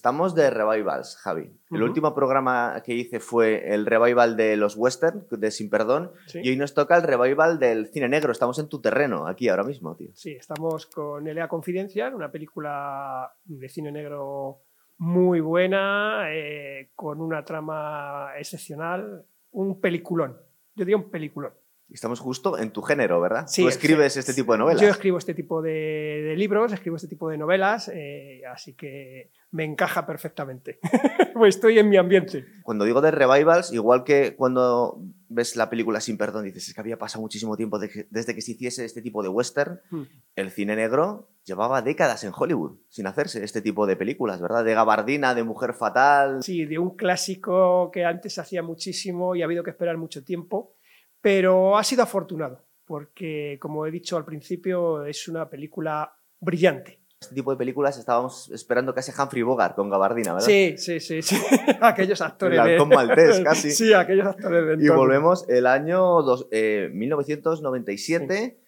[0.00, 1.52] Estamos de revivals, Javi.
[1.70, 6.40] El último programa que hice fue el revival de los western, de Sin Perdón, Sí.
[6.42, 8.32] y hoy nos toca el revival del cine negro.
[8.32, 10.08] Estamos en tu terreno, aquí ahora mismo, tío.
[10.14, 11.48] Sí, estamos con L.A.
[11.48, 14.62] Confidencial, una película de cine negro
[14.96, 20.32] muy buena, eh, con una trama excepcional, un peliculón.
[20.76, 21.52] Yo diría un peliculón.
[21.92, 23.46] Estamos justo en tu género, ¿verdad?
[23.46, 24.80] Sí, Tú escribes sí, este tipo de novelas.
[24.80, 29.32] Yo escribo este tipo de, de libros, escribo este tipo de novelas, eh, así que
[29.50, 30.78] me encaja perfectamente.
[31.34, 32.44] pues estoy en mi ambiente.
[32.62, 36.80] Cuando digo de revivals, igual que cuando ves la película Sin Perdón, dices es que
[36.80, 39.80] había pasado muchísimo tiempo de desde que se hiciese este tipo de western.
[39.90, 40.02] Hmm.
[40.36, 44.64] El cine negro llevaba décadas en Hollywood sin hacerse este tipo de películas, ¿verdad?
[44.64, 46.42] De gabardina, de mujer fatal.
[46.42, 50.22] Sí, de un clásico que antes se hacía muchísimo y ha habido que esperar mucho
[50.24, 50.74] tiempo,
[51.20, 56.98] pero ha sido afortunado, porque como he dicho al principio, es una película brillante.
[57.20, 60.46] Este tipo de películas estábamos esperando casi Humphrey Bogart con gabardina, ¿verdad?
[60.46, 61.36] Sí, sí, sí, sí.
[61.82, 62.72] aquellos actores El de...
[62.72, 63.70] halcón maltés, casi.
[63.72, 68.58] Sí, aquellos actores de Y volvemos, el año dos- eh, 1997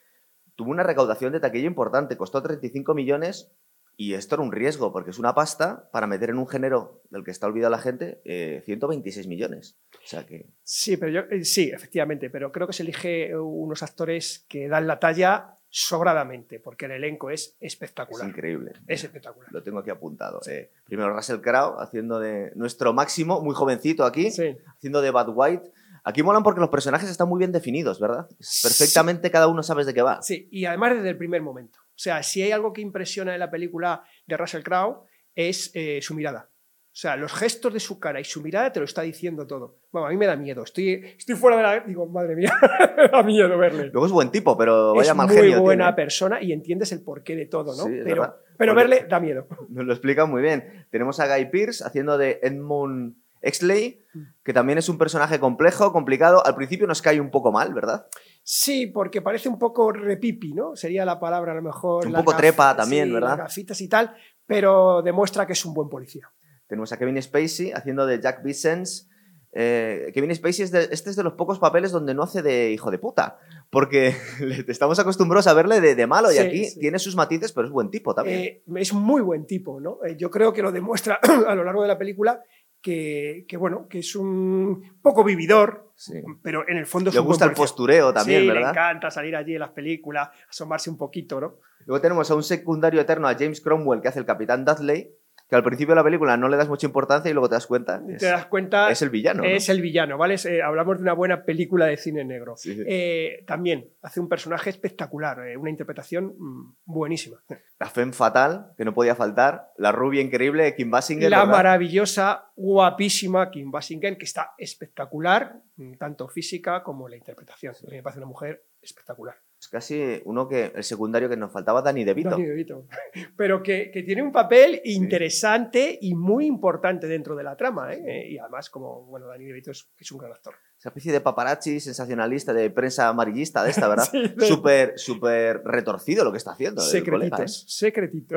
[0.55, 3.51] tuvo una recaudación de taquilla importante, costó 35 millones
[3.97, 7.25] y esto era un riesgo porque es una pasta para meter en un género del
[7.25, 9.77] que está olvidada la gente eh, 126 millones.
[9.95, 13.83] O sea que Sí, pero yo, eh, sí, efectivamente, pero creo que se elige unos
[13.83, 18.29] actores que dan la talla sobradamente, porque el elenco es es espectacular.
[18.29, 18.73] increíble.
[18.87, 19.51] Es espectacular.
[19.53, 20.41] Lo tengo aquí apuntado.
[20.47, 20.71] eh.
[20.85, 24.57] primero Russell Crowe haciendo de nuestro máximo, muy jovencito aquí, Sí.
[24.67, 25.71] haciendo de Bad White.
[26.05, 28.29] Aquí molan porque los personajes están muy bien definidos, ¿verdad?
[28.63, 30.21] Perfectamente cada uno sabes de qué va.
[30.23, 31.79] Sí, y además desde el primer momento.
[31.81, 36.01] O sea, si hay algo que impresiona en la película de Russell Crowe es eh,
[36.03, 36.49] su mirada.
[36.93, 39.79] O sea, los gestos de su cara y su mirada te lo está diciendo todo.
[39.93, 40.63] Bueno, a mí me da miedo.
[40.63, 41.81] Estoy, estoy fuera de la...
[41.81, 42.53] Digo, madre mía,
[42.97, 43.91] me da miedo verle.
[43.93, 45.63] Luego es buen tipo, pero vaya es mal muy genio.
[45.63, 45.97] buena tiene.
[45.97, 47.85] persona y entiendes el porqué de todo, ¿no?
[47.85, 49.47] Sí, es pero pero verle da miedo.
[49.71, 50.87] Nos lo explica muy bien.
[50.91, 54.01] Tenemos a Guy Pearce haciendo de Edmund Exley,
[54.45, 56.45] que también es un personaje complejo, complicado.
[56.47, 58.07] Al principio nos cae un poco mal, ¿verdad?
[58.43, 60.77] Sí, porque parece un poco repipi, ¿no?
[60.77, 62.07] Sería la palabra a lo mejor.
[62.07, 63.39] Un poco trepa también, sí, ¿verdad?
[63.39, 64.15] gafitas y tal,
[64.47, 66.31] pero demuestra que es un buen policía.
[66.67, 69.09] Tenemos a Kevin Spacey haciendo de Jack Vicens.
[69.55, 72.73] Eh, Kevin Spacey es de, este es de los pocos papeles donde no hace de
[72.73, 73.39] hijo de puta,
[73.71, 74.15] porque
[74.69, 76.81] estamos acostumbrados a verle de, de malo y aquí sí.
[76.81, 78.41] tiene sus matices, pero es buen tipo también.
[78.41, 79.99] Eh, es muy buen tipo, ¿no?
[80.05, 82.43] Eh, yo creo que lo demuestra a lo largo de la película
[82.83, 86.15] que, que, bueno, que es un poco vividor, Sí.
[86.43, 89.09] pero en el fondo es Le un buen gusta el postureo también, sí, le encanta
[89.11, 91.59] salir allí en las películas, asomarse un poquito, ¿no?
[91.87, 95.15] Luego tenemos a un secundario eterno, a James Cromwell, que hace el capitán Dudley,
[95.53, 97.67] que al principio de la película no le das mucha importancia y luego te das
[97.67, 98.03] cuenta.
[98.09, 99.43] Es, te das cuenta, es el villano.
[99.43, 99.49] ¿no?
[99.51, 100.33] es el villano, ¿vale?
[100.33, 102.57] Es, eh, hablamos de una buena película de cine negro.
[102.57, 102.83] Sí, sí.
[102.87, 107.45] Eh, también hace un personaje espectacular, eh, una interpretación mm, buenísima.
[107.79, 109.73] La femme fatal, que no podía faltar.
[109.77, 111.31] La rubia increíble, Kim Basinger.
[111.31, 111.53] La ¿verdad?
[111.53, 117.75] maravillosa, guapísima Kim Basinger, que está espectacular, mm, tanto física como la interpretación.
[117.91, 119.37] Me parece una mujer espectacular.
[119.63, 122.31] Es casi uno que, el secundario que nos faltaba, Danny DeVito.
[122.31, 122.89] Danny DeVito.
[123.37, 127.95] Pero que, que tiene un papel interesante y muy importante dentro de la trama.
[127.95, 128.27] ¿eh?
[128.29, 130.55] Y además, como bueno, Danny DeVito es, es un gran actor.
[130.77, 134.09] Esa especie de paparazzi sensacionalista, de prensa amarillista de esta, ¿verdad?
[134.11, 136.83] Sí, de- Súper, súper retorcido lo que está haciendo.
[136.83, 137.47] el colega, ¿eh?
[137.47, 137.65] Secretitos,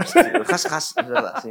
[0.12, 0.12] secretitos.
[0.12, 1.50] Sí, has, has, es verdad, sí.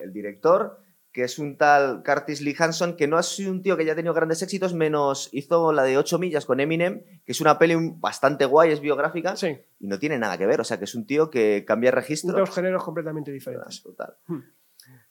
[0.00, 0.78] El director,
[1.12, 3.96] que es un tal Curtis Lee Hanson, que no es un tío que ya ha
[3.96, 7.74] tenido grandes éxitos, menos hizo la de 8 millas con Eminem, que es una peli
[7.96, 10.60] bastante guay, es biográfica, Sí, y no tiene nada que ver.
[10.60, 12.34] O sea, que es un tío que cambia registros.
[12.34, 13.82] dos géneros completamente diferentes.
[13.82, 14.14] Total.
[14.26, 14.40] Hmm.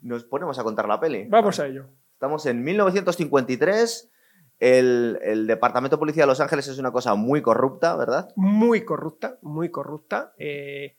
[0.02, 1.28] Nos ponemos a contar la peli.
[1.30, 1.86] Vamos a ello.
[2.14, 4.10] Estamos en 1953.
[4.60, 8.30] El, el Departamento de Policía de Los Ángeles es una cosa muy corrupta, ¿verdad?
[8.36, 10.34] Muy corrupta, muy corrupta.
[10.38, 10.98] eh,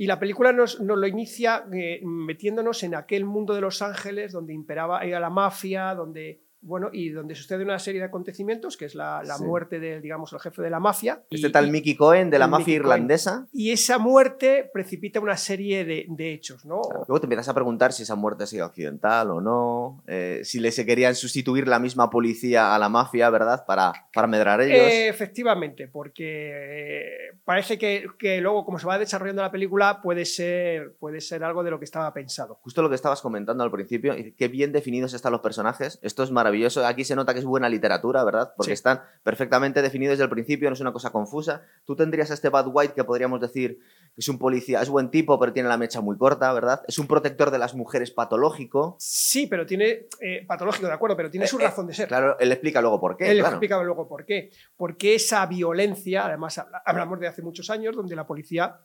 [0.00, 4.32] y la película nos, nos lo inicia eh, metiéndonos en aquel mundo de Los Ángeles
[4.32, 8.84] donde imperaba era la mafia, donde bueno, y donde sucede una serie de acontecimiostos, que
[8.84, 9.44] es la, la Sí.
[9.44, 11.22] muerte del, digamos, el jefe de la mafia.
[11.30, 12.86] Este y- tal Mickey Cohen de la mafia Mickey Cohen.
[13.02, 13.46] irlandesa.
[13.52, 16.80] y esa muerte precipita una serie de, de hechos, ¿no?
[17.08, 20.60] Luego te empiezas a preguntar si esa muerte ha sido accidental o no, eh, si
[20.60, 23.64] le se querían sustituir la misma policía a la mafia, ¿verdad?
[23.66, 24.76] Para, para medrar ellos.
[24.78, 30.24] Eh, efectivamente, porque eh, parece que, que luego, como se va desarrollando la película, puede
[30.24, 32.58] ser, puede ser algo de lo que estaba pensado.
[32.62, 35.98] Justo lo que estabas comentando al principio, qué bien definidos están los personajes.
[36.02, 36.49] Esto es maravilloso.
[36.86, 38.52] Aquí se nota que es buena literatura, ¿verdad?
[38.56, 38.74] Porque Sí.
[38.74, 41.62] están perfectamente definidos desde el principio, no es una cosa confusa.
[41.84, 43.78] Tú tendrías a este Bad White que podríamos decir
[44.14, 46.82] que es un policía, es buen tipo, pero tiene la mecha muy corta, ¿verdad?
[46.88, 48.96] Es un protector de las mujeres patológico.
[48.98, 52.08] Sí, pero tiene, eh, patológico, de acuerdo, pero tiene su Eh, eh, razón de ser.
[52.08, 53.30] Claro, él explica luego por qué.
[53.30, 53.54] Él claro.
[53.54, 54.50] explica luego por qué.
[54.76, 58.80] Porque esa violencia, además habla- hablamos de hace muchos años, donde la policía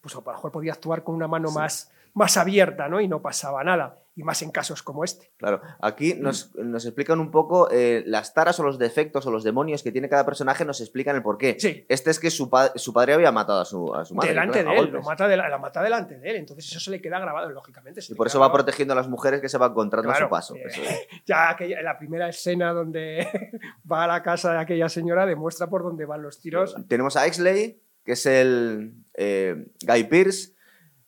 [0.00, 3.00] pues a lo mejor podía actuar con una mano más, más abierta, ¿no?
[3.00, 3.98] Y no pasaba nada.
[4.16, 5.32] Y más en casos como este.
[5.38, 9.42] Claro, aquí nos, nos explican un poco eh, las taras o los defectos o los
[9.42, 11.56] demonios que tiene cada personaje, nos explican el porqué.
[11.58, 11.84] Sí.
[11.88, 14.28] Este es que su, pa- su padre había matado a su, a su madre.
[14.30, 16.36] delante claro, de él, lo mata de la, la mata delante de él.
[16.36, 18.00] Entonces eso se le queda grabado, lógicamente.
[18.08, 20.54] Y por eso va protegiendo a las mujeres que se va encontrando a su paso.
[20.54, 21.08] eh, Eso es.
[21.26, 23.26] Ya la primera escena donde
[23.90, 26.76] va a la casa de aquella señora demuestra por dónde van los tiros.
[26.86, 30.53] Tenemos a Exley, que es el eh, Guy Pearce,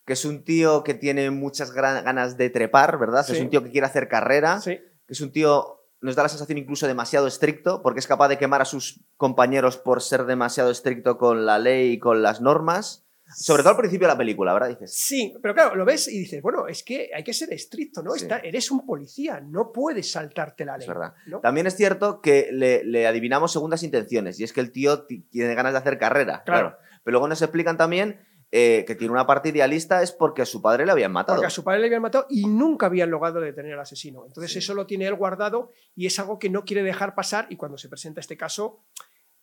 [0.07, 3.27] que es un tío que tiene muchas ganas de trepar, ¿verdad?
[3.27, 3.33] Sí.
[3.35, 4.77] Es un tío que quiere hacer carrera, Sí.
[4.79, 8.39] que es un tío, nos da la sensación incluso demasiado estricto, porque es capaz de
[8.39, 13.03] quemar a sus compañeros por ser demasiado estricto con la ley y con las normas.
[13.35, 14.69] Sobre todo al principio de la película, ¿verdad?
[14.69, 18.01] Dices, Sí, pero claro, lo ves y dices, bueno, es que hay que ser estricto,
[18.01, 18.13] ¿no?
[18.13, 18.23] Sí.
[18.23, 20.85] Está- eres un policía, no puedes saltarte la ley.
[20.85, 21.15] Es verdad.
[21.27, 21.41] ¿no?
[21.41, 25.23] También es cierto que le, le adivinamos segundas intenciones, y es que el tío ti-
[25.23, 26.69] tiene ganas de hacer carrera, Claro.
[26.69, 26.77] claro.
[27.03, 28.21] Pero luego nos explican también
[28.53, 31.37] eh, que tiene una parte idealista, es porque a su padre le habían matado.
[31.37, 34.25] Porque a su padre le habían matado y nunca habían logrado detener al asesino.
[34.27, 34.61] Entonces Sí.
[34.61, 37.77] eso lo tiene él guardado y es algo que no quiere dejar pasar y cuando
[37.77, 38.81] se presenta este caso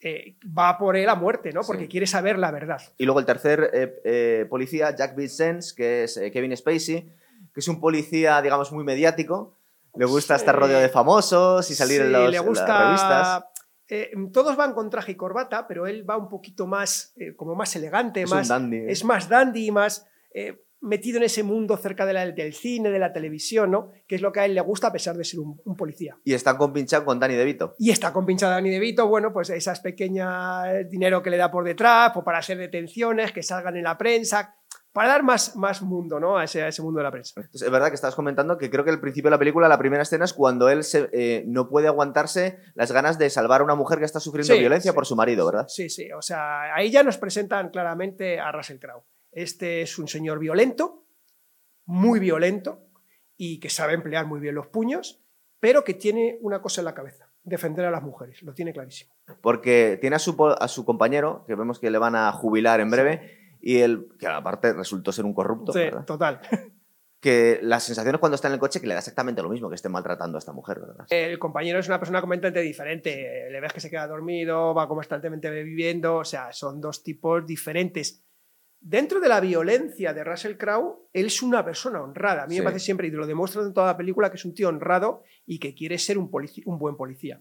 [0.06, 1.62] eh, va por él a muerte, ¿no?
[1.62, 1.88] Porque Sí.
[1.90, 2.82] quiere saber la verdad.
[2.98, 7.10] Y luego el tercer eh, policía, Jack Vincennes, que es Kevin Spacey,
[7.54, 9.56] que es un policía, digamos, muy mediático.
[9.96, 13.44] Le gusta estar rodeado de famosos y salir en, los- le en gusta, las revistas.
[13.96, 17.54] Eh, todos van con traje y corbata, pero él va un poquito más, eh, como
[17.56, 18.78] más elegante, Es más, dandy.
[18.78, 18.86] ¿eh?
[18.90, 23.00] es más dandy, más eh, metido en ese mundo cerca de la- del cine, de
[23.00, 23.92] la televisión, ¿no?
[24.06, 26.18] Que es lo que a él le gusta a pesar de ser un, un policía.
[26.26, 27.76] Y está compinchado con Danny DeVito.
[27.80, 32.12] Y está compinchada Danny DeVito, bueno, pues esas pequeñas dinero que le da por detrás,
[32.14, 34.56] pues para hacer detenciones, que salgan en la prensa,
[34.94, 36.38] para dar más, más mundo, ¿no?
[36.38, 37.34] A ese, a ese mundo de la prensa.
[37.42, 39.80] Entonces, es verdad que estabas comentando que creo que al principio de la película, la
[39.80, 43.64] primera escena es cuando él se, eh, no puede aguantarse las ganas de salvar a
[43.64, 44.96] una mujer que está sufriendo Sí, violencia sí.
[44.96, 45.66] por su marido, ¿verdad?
[45.68, 49.04] Sí, sí, o sea, ahí ya nos presentan claramente a Russell Crowe.
[49.32, 51.06] Este es un señor violento,
[51.86, 52.88] muy violento,
[53.36, 55.24] y que sabe emplear muy bien los puños,
[55.60, 59.16] pero que tiene una cosa en la cabeza, defender a las mujeres, lo tiene clarísimo.
[59.42, 62.92] Porque tiene a su, a su compañero, que vemos que le van a jubilar en
[62.92, 66.04] breve, y él, que aparte resultó ser un corrupto, Sí, ¿verdad?
[66.06, 66.42] total.
[67.20, 69.76] que las sensaciones cuando está en el coche que le da exactamente lo mismo que
[69.76, 71.06] esté maltratando a esta mujer, ¿verdad?
[71.10, 73.48] El compañero es una persona completamente diferente.
[73.50, 78.22] Le ves que se queda dormido, va constantemente bebiendo, o sea, son dos tipos diferentes.
[78.82, 82.44] Dentro de la violencia de Russell Crowe, él es una persona honrada.
[82.44, 82.60] A mí Sí.
[82.60, 85.24] me parece siempre, y lo demuestra en toda la película, que es un tío honrado
[85.46, 86.30] y que quiere ser un,
[86.66, 87.40] un buen policía.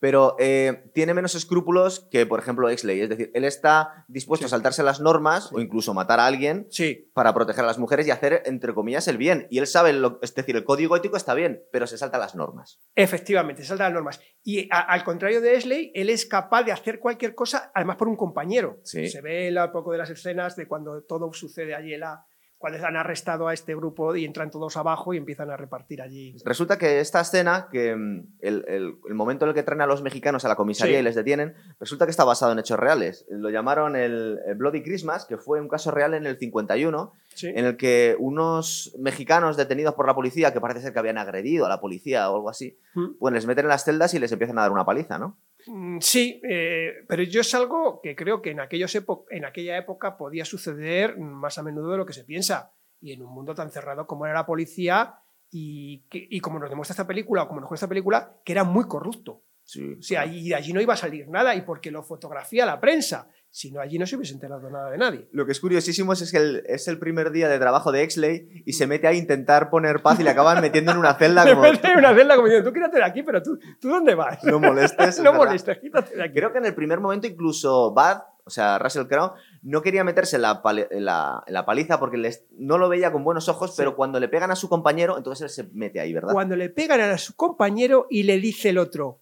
[0.00, 3.00] Pero eh, tiene menos escrúpulos que, por ejemplo, Exley.
[3.00, 4.46] Es decir, él está dispuesto Sí.
[4.46, 5.54] a saltarse las normas Sí.
[5.56, 9.08] o incluso matar a alguien Sí, para proteger a las mujeres y hacer, entre comillas,
[9.08, 9.46] el bien.
[9.50, 12.34] Y él sabe, lo, es decir, el código ético está bien, pero se salta las
[12.34, 12.80] normas.
[12.94, 14.20] efectivamente, se salta las normas.
[14.42, 18.08] Y a- al contrario de Esley, él es capaz de hacer cualquier cosa, además por
[18.08, 18.78] un compañero.
[18.82, 22.24] Se ve un poco de las escenas de cuando todo sucede allí en la,
[22.64, 26.34] cuando han arrestado a este grupo y entran todos abajo y empiezan a repartir allí.
[26.46, 29.86] Resulta que esta escena, que mm, el, el- el momento en el que traen a
[29.86, 31.00] los mexicanos a la comisaría Sí.
[31.00, 33.26] y les detienen, resulta que está basado en hechos reales.
[33.28, 37.48] Lo llamaron el, el Bloody Christmas, que fue un caso real en el 51, Sí.
[37.48, 41.66] en el que unos mexicanos detenidos por la policía, que parece ser que habían agredido
[41.66, 43.18] a la policía o algo así, Mm.
[43.18, 45.36] pues les meten en las celdas y les empiezan a dar una paliza, ¿no?
[45.66, 49.76] Mm, Sí, eh, pero yo es algo que creo que en, aquellos epo- en aquella
[49.78, 52.74] época podía suceder más a menudo de lo que se piensa.
[53.00, 55.14] Y en un mundo tan cerrado como era la policía
[55.50, 58.52] y, que- y como nos demuestra esta película, o como nos muestra esta película, que
[58.52, 59.44] era muy corrupto.
[59.62, 59.96] Sí.
[59.98, 62.80] O sea, allí, de allí no iba a salir nada y porque lo fotografía la
[62.80, 63.28] prensa.
[63.56, 65.28] Si no, allí no se hubiese enterado nada de nadie.
[65.30, 68.64] Lo que es curiosísimo es que el- es el primer día de trabajo de Exley
[68.66, 71.62] y se mete a intentar poner paz y le acaban metiendo en una celda como...
[71.62, 74.42] hay una celda como diciendo, tú quédate de aquí, pero tú, ¿tú dónde vas?
[74.42, 75.08] No molestes.
[75.18, 76.34] es no molestes, quítate de aquí.
[76.34, 80.34] Creo que en el primer momento incluso Bad, o sea, Russell Crowe, no quería meterse
[80.34, 83.48] en la, pali- en la- en la paliza porque les- no lo veía con buenos
[83.48, 83.76] ojos, Sí.
[83.78, 86.32] pero cuando le pegan a su compañero, entonces él se mete ahí, ¿verdad?
[86.32, 89.20] Cuando le pegan a su compañero y le dice el otro,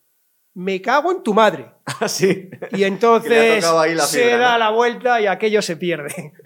[0.54, 1.71] me cago en tu madre.
[2.08, 2.50] sí.
[2.72, 3.64] Y entonces
[4.06, 4.58] se fibra, da ¿no?
[4.58, 6.32] la vuelta y aquello se pierde.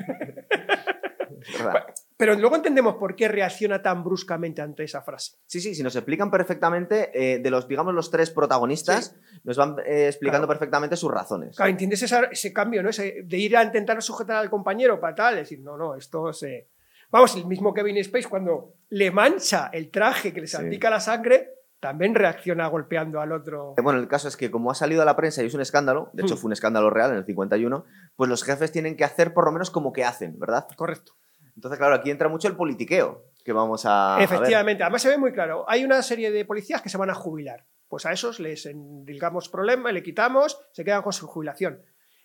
[2.19, 5.37] Pero luego entendemos por qué reacciona tan bruscamente ante esa frase.
[5.45, 9.15] Sí, sí, si nos explican perfectamente, eh, de los, digamos, los tres protagonistas,
[9.45, 10.59] nos van eh, explicando Claro.
[10.59, 11.57] perfectamente sus razones.
[11.57, 12.89] Claro, ¿entiendes esa- ese cambio, ¿no?
[12.89, 15.35] Ese- de ir a intentar sujetar al compañero para tal?
[15.35, 16.69] Es decir, no, no, esto se...
[17.11, 20.57] Vamos, el mismo Kevin Space cuando le mancha el traje que le Sí.
[20.57, 23.75] salpica la sangre, también reacciona golpeando al otro.
[23.77, 25.61] Eh, Bueno, el caso es que como ha salido a la prensa y es un
[25.61, 26.39] escándalo, de hecho Hmm.
[26.39, 27.85] fue un escándalo real en el 51,
[28.17, 30.67] pues los jefes tienen que hacer por lo menos como que hacen, ¿verdad?
[30.77, 31.13] Correcto.
[31.55, 34.25] Entonces, claro, aquí entra mucho el politiqueo que vamos a, a ver.
[34.25, 35.65] Efectivamente, además se ve muy claro.
[35.69, 37.65] Hay una serie de policías que se van a jubilar.
[37.89, 41.81] Pues a esos les endilgamos problema, le quitamos, se quedan con su jubilación.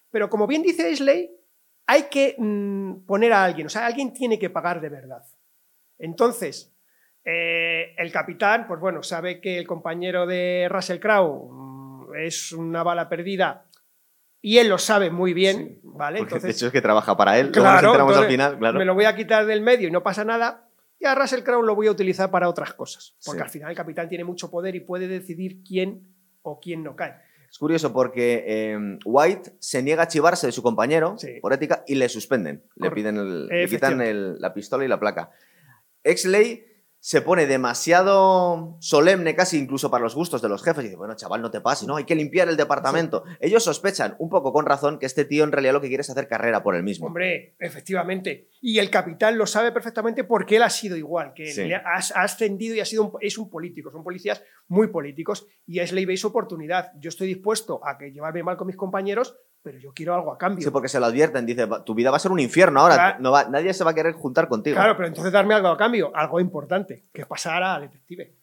[0.10, 1.30] Pero como bien dice Isley,
[1.86, 5.24] hay que mm, poner a alguien, o sea, alguien tiene que pagar de verdad.
[6.00, 6.71] Entonces,
[7.24, 12.84] eh, el capitán, pues bueno, sabe que el compañero de Russell Crowe mm, es una
[12.84, 13.66] bala perdida
[14.42, 16.20] y él lo sabe muy bien, ¿vale?
[16.20, 17.52] Entonces, de hecho es que trabaja para él.
[17.52, 18.80] Claro, al final, claro.
[18.80, 20.68] me lo voy a quitar del medio y no pasa nada.
[21.00, 23.16] Y a Russell Crowe lo voy a utilizar para otras cosas.
[23.24, 26.08] Porque al final el capitán tiene mucho poder y puede decidir quién
[26.42, 27.16] o quién no cae.
[27.50, 31.96] Es curioso porque em, White se niega a chivarse de su compañero por ética y
[31.96, 32.64] le suspenden.
[32.76, 35.32] Le piden le quitan la pistola y la placa.
[36.04, 36.71] Exley
[37.04, 41.16] se pone demasiado solemne, casi incluso para los gustos de los jefes, y dice, bueno,
[41.16, 43.24] chaval, no te pases, no, hay que limpiar el departamento.
[43.40, 46.12] Ellos sospechan, un poco con razón, que este tío en realidad lo que quiere es
[46.12, 47.08] hacer carrera por él mismo.
[47.08, 48.50] Hombre, efectivamente.
[48.62, 52.82] Y el capitán lo sabe perfectamente porque él ha sido igual, que ha, ascendido y
[52.82, 56.92] ha sido es un político, son policías muy políticos, y es ley su oportunidad.
[57.00, 60.38] Yo estoy dispuesto a que llevarme mal con mis compañeros, pero yo quiero algo a
[60.38, 60.64] cambio.
[60.64, 63.32] Sí, porque se lo advierten, dice, tu vida va a ser un infierno ahora, no
[63.32, 64.76] va, nadie se va a querer juntar contigo.
[64.76, 68.36] Claro, pero entonces darme algo a cambio, algo importante, que pasara al detective.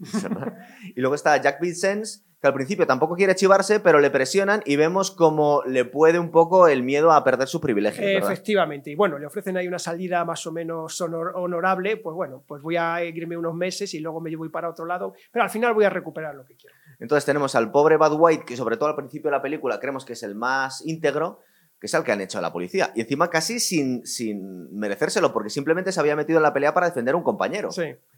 [0.94, 4.76] y luego está Jack Vicens, que al principio tampoco quiere chivarse, pero le presionan y
[4.76, 8.06] vemos como le puede un poco el miedo a perder sus privilegios.
[8.06, 12.62] Efectivamente, y bueno, le ofrecen ahí una salida más o menos honorable, pues bueno, pues
[12.62, 15.74] voy a irme unos meses y luego me voy para otro lado, pero al final
[15.74, 16.76] voy a recuperar lo que quiero.
[16.98, 20.04] Entonces tenemos al pobre Bad White, que sobre todo al principio de la película creemos
[20.04, 21.40] que es el más íntegro,
[21.80, 22.92] que es el que han hecho a la policía.
[22.94, 26.88] Y encima casi sin, sin merecérselo, porque simplemente se había metido en la pelea para
[26.88, 27.70] defender a un compañero.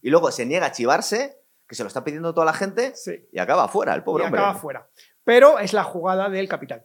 [0.03, 2.95] Y luego se niega a chivarse, que se lo está pidiendo toda la gente,
[3.33, 4.89] y acaba fuera, el pobre y acaba fuera.
[5.23, 6.83] Pero es la jugada del capitán.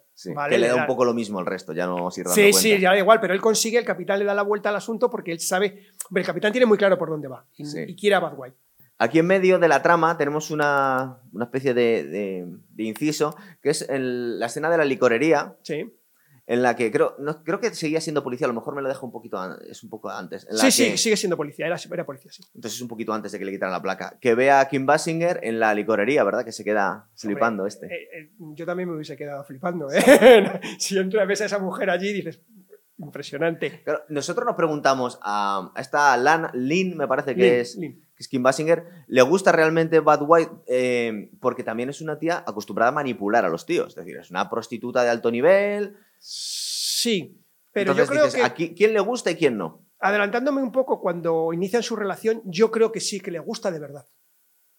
[0.50, 2.92] Que le da un poco lo mismo al resto, ya no sirve Sí, sí, ya
[2.92, 5.40] da igual, pero él consigue, el capitán le da la vuelta al asunto porque él
[5.40, 5.88] sabe.
[6.14, 8.58] el capitán tiene muy claro por dónde va y quiere a Bad White.
[8.98, 12.48] Aquí en medio de la trama tenemos una, especie de,
[12.78, 15.58] inciso, que es la escena de la licorería.
[15.64, 15.92] Sí.
[16.48, 18.88] En la que creo, no, creo que seguía siendo policía, a lo mejor me lo
[18.88, 20.48] dejo un poquito es un poco antes.
[20.52, 22.44] sí, sí, sigue siendo policía, era, policía, sí.
[22.54, 24.20] Entonces es un poquito antes de que le quitaran la placa.
[24.22, 26.46] Que vea a Kim Basinger en la licorería, ¿verdad?
[26.46, 27.88] Que se queda flipando este.
[27.88, 30.00] Eh, eh, yo también me hubiese quedado flipando, ¿eh?
[30.78, 32.40] si entras a esa mujer allí dices,
[33.00, 33.84] impresionante.
[34.10, 38.86] nosotros nos preguntamos a, esta Lan, Lynn, me parece que es que es Kim Basinger,
[39.08, 43.50] le gusta realmente Bad White eh, porque también es una tía acostumbrada a manipular a
[43.50, 43.90] los tíos.
[43.90, 45.98] Es decir, es una prostituta de alto nivel.
[46.20, 47.42] Sí,
[47.74, 48.74] pero yo creo que...
[48.74, 49.86] quién le gusta y quién no?
[50.00, 53.80] Adelantándome un poco, cuando inician su relación, yo creo que sí, que le gusta de
[53.80, 54.06] verdad.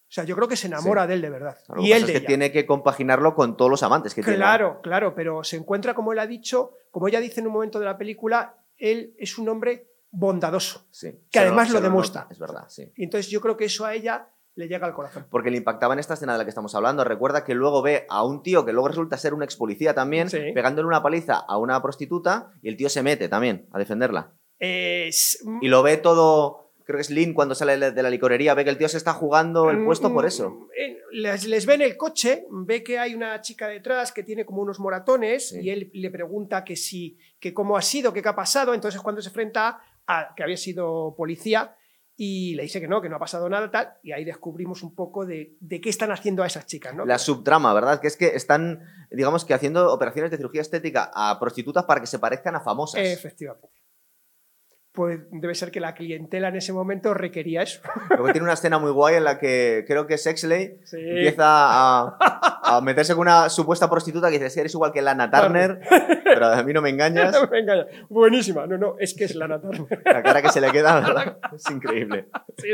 [0.09, 1.59] O sea, yo creo que se enamora de él de verdad.
[1.79, 4.37] y él es que tiene que compaginarlo con todos los amantes que tiene.
[4.37, 7.81] Claro, claro, pero se encuentra, como él ha dicho, como ella dice en un momento
[7.81, 10.87] de la película, él es un hombre bondadoso,
[11.31, 12.27] que además lo demuestra.
[12.31, 12.91] es verdad, sí.
[12.97, 15.27] Y entonces yo creo que eso a ella le llega al corazón.
[15.31, 17.05] Porque le impactaba en esta escena de la que estamos hablando.
[17.05, 20.29] Recuerda que luego ve a un tío que luego resulta ser un ex policía también,
[20.31, 24.33] pegándole una paliza a una prostituta y el tío se mete también a defenderla.
[24.59, 28.71] Y lo ve todo creo que es Lynn cuando sale de la licorería, ve que
[28.71, 30.51] el tío se está jugando el puesto por eso.
[30.51, 34.23] Mm, eh, les, les ve en el coche, ve que hay una chica detrás que
[34.23, 38.23] tiene como unos moratones y él le pregunta que si, que cómo ha sido, qué
[38.25, 39.81] ha pasado, entonces cuando se enfrenta
[40.37, 41.77] que había sido policía,
[42.19, 44.95] y le dice que no, que no ha pasado nada tal, y ahí descubrimos un
[44.95, 47.05] poco de, qué están haciendo a esas chicas, ¿no?
[47.05, 48.01] La subtrama, ¿verdad?
[48.01, 52.07] Que es que están, digamos que haciendo operaciones de cirugía estética a prostitutas para que
[52.07, 53.01] se parezcan a famosas.
[53.03, 53.86] Efectivamente
[54.97, 57.81] pues debe ser que la clientela en ese momento requería eso.
[58.09, 63.13] Luego tiene una escena muy guay en la que creo que Sexley empieza a, meterse
[63.15, 65.81] con una supuesta prostituta que dice, si eres igual que Lana Turner,
[66.25, 67.33] pero a mí no me engañas.
[67.41, 67.87] no me engañas.
[68.09, 68.67] Buenísima.
[68.67, 70.03] No, no, es que es Lana Turner.
[70.05, 71.39] La cara que se le queda, ¿verdad?
[71.55, 72.29] Es increíble.
[72.57, 72.69] Sí,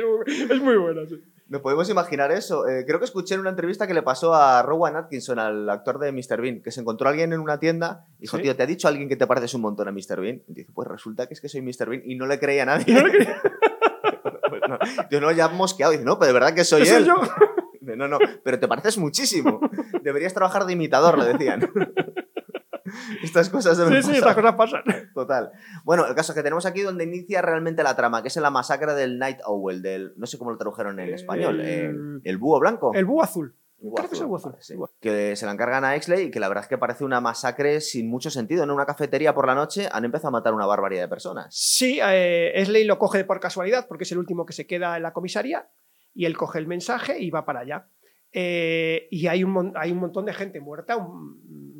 [0.51, 1.21] es muy buena, sí.
[1.49, 2.67] ¿Nos podemos imaginar eso?
[2.67, 5.99] Eh, creo que escuché en una entrevista que le pasó a Rowan Atkinson, al actor
[5.99, 6.41] de Mr.
[6.41, 8.89] Bean, que se encontró a alguien en una tienda y dijo, tío, ¿te ha dicho
[8.89, 10.21] alguien que te pareces un montón a Mr.
[10.21, 10.43] Bean?
[10.49, 11.89] Y dice, pues resulta que es que soy Mr.
[11.89, 12.95] Bean y no le creía a nadie.
[12.95, 13.13] ¿No le
[14.49, 14.79] pues no,
[15.11, 15.93] yo no, ya mosqueado.
[15.93, 16.89] Dice, no, pero de verdad que soy él.
[16.89, 17.17] Soy yo?
[17.97, 19.61] no, no, pero te pareces muchísimo.
[20.03, 21.71] Deberías trabajar de imitador, le decían.
[23.23, 24.83] Estas cosas Sí, sí, estas cosas pasan.
[25.15, 25.51] Total.
[25.85, 28.51] Bueno, el caso es que tenemos aquí donde inicia realmente la trama, que es la
[28.51, 30.15] masacre del Night Owl, del.
[30.17, 31.61] No sé cómo lo tradujeron en español.
[31.61, 32.93] El, búho blanco.
[32.95, 33.55] El búho azul.
[33.79, 34.89] Creo que es el azul.
[35.01, 37.81] Que se la encargan a Exley y que la verdad es que parece una masacre
[37.81, 38.63] sin mucho sentido.
[38.63, 41.49] En una cafetería por la noche han empezado a matar una barbaridad de personas.
[41.51, 45.03] Sí, eh, Exley lo coge por casualidad porque es el último que se queda en
[45.03, 45.69] la comisaría
[46.15, 47.89] y él coge el mensaje y va para allá.
[48.33, 50.97] Eh, y hay un, hay un montón de gente muerta.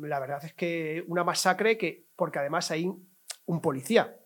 [0.07, 2.85] La verdad es que una masacre que, porque además hay
[3.45, 4.17] un policía.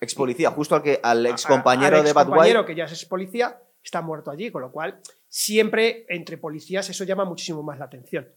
[0.00, 3.60] Ex policía, justo al, que, al ex compañero de Bad compañero que ya es policía,
[3.82, 8.28] está muerto allí, con lo cual siempre entre policías eso llama muchísimo más la atención.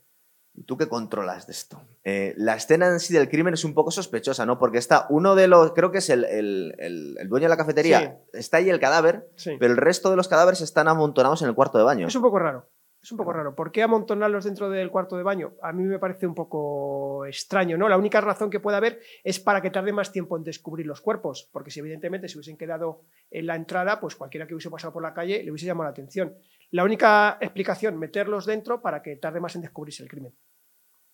[0.66, 1.80] ¿Tú qué controlas de esto?
[2.04, 4.58] Eh, la escena en sí del crimen es un poco sospechosa, ¿no?
[4.58, 7.58] Porque está uno de los, creo que es el, el- el- el dueño de la
[7.58, 9.56] cafetería, está ahí el cadáver, Sí.
[9.60, 12.08] pero el resto de los cadáveres están amontonados en el cuarto de baño.
[12.08, 12.68] Es un poco raro.
[13.08, 13.56] Es un poco raro.
[13.56, 15.54] ¿Por qué amontonarlos dentro del cuarto de baño?
[15.62, 17.88] A mí me parece un poco extraño, ¿no?
[17.88, 21.00] La única razón que puede haber es para que tarde más tiempo en descubrir los
[21.00, 24.92] cuerpos, porque si evidentemente se hubiesen quedado en la entrada, pues cualquiera que hubiese pasado
[24.92, 26.36] por la calle le hubiese llamado la atención.
[26.72, 30.36] La única explicación, meterlos dentro para que tarde más en descubrirse el crimen.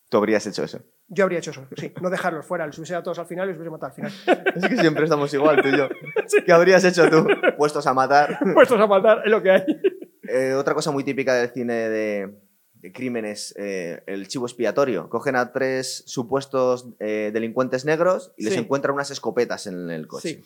[0.09, 0.79] Tú habrías hecho eso.
[1.07, 3.51] Yo habría hecho eso, sí, no dejarlos fuera, los hubiese dado todos al final y
[3.51, 4.11] los hubiese matado al final.
[4.55, 5.89] Es que siempre estamos igual, tú y yo.
[6.45, 7.27] ¿Qué habrías hecho tú?
[7.57, 8.39] Puestos a matar.
[8.53, 9.63] Puestos a matar, es lo que hay.
[10.27, 12.33] Eh, otra cosa muy típica del cine de,
[12.75, 15.09] de crímenes, eh, el chivo expiatorio.
[15.09, 18.59] Cogen a tres supuestos eh, delincuentes negros y les Sí.
[18.59, 20.29] encuentran unas escopetas en el coche.
[20.29, 20.43] Sí.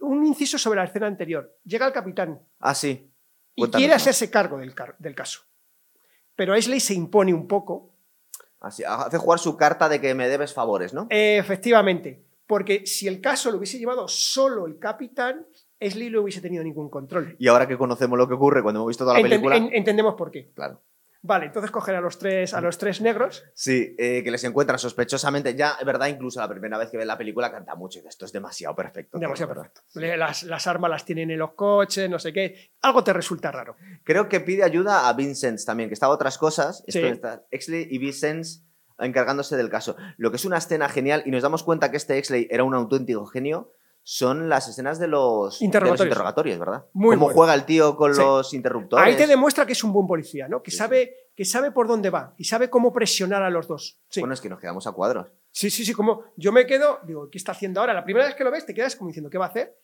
[0.00, 1.56] Un inciso sobre la escena anterior.
[1.64, 3.10] Llega el capitán Ah, sí.
[3.54, 5.40] y quiere hacerse cargo del, car- del caso.
[6.34, 7.94] Pero Ashley se impone un poco,
[8.58, 11.06] Así, hace jugar su carta de que me debes favores, ¿no?
[11.10, 15.46] eh, efectivamente, porque si el caso lo hubiese llevado solo el capitán,
[15.86, 17.36] Ashley no hubiese tenido ningún control.
[17.38, 19.56] Y ahora que conocemos lo que ocurre cuando hemos visto toda la Enten- película.
[19.56, 20.50] en- entendemos por qué.
[20.54, 20.82] Claro.
[21.24, 23.44] Vale, entonces cogen a los tres, a los tres negros.
[23.54, 25.54] Sí, eh, que les encuentran sospechosamente.
[25.54, 28.24] Ya, es verdad, incluso la primera vez que ven la película canta mucho y esto
[28.24, 29.20] es demasiado perfecto.
[29.20, 29.82] Demasiado perfecto.
[29.94, 32.72] Las, las armas las tienen en los coches, no sé qué.
[32.80, 33.76] Algo te resulta raro.
[34.02, 36.82] Creo que pide ayuda a Vincent también, que estaba otras cosas.
[36.88, 36.98] Sí.
[36.98, 38.44] está Exley y Vincent
[38.98, 39.94] encargándose del caso.
[40.16, 42.74] Lo que es una escena genial, y nos damos cuenta que este Exley era un
[42.74, 43.72] auténtico genio,
[44.04, 46.58] son las escenas de los de los Interrogatorios.
[46.58, 46.84] ¿verdad?
[46.92, 47.34] Muy Cómo bueno.
[47.36, 48.20] juega el tío con Sí.
[48.20, 49.06] los interruptores.
[49.06, 50.62] Ahí te demuestra que es un buen policía, ¿no?
[50.62, 53.98] Que Sí, sabe, que sabe por dónde va y sabe cómo presionar a los dos.
[54.16, 55.28] Bueno, es que nos quedamos a cuadros.
[55.50, 57.92] Sí, sí, sí, como yo me quedo, digo, ¿qué está haciendo ahora?
[57.94, 59.78] La primera vez que lo ves te quedas como diciendo, ¿qué va a hacer?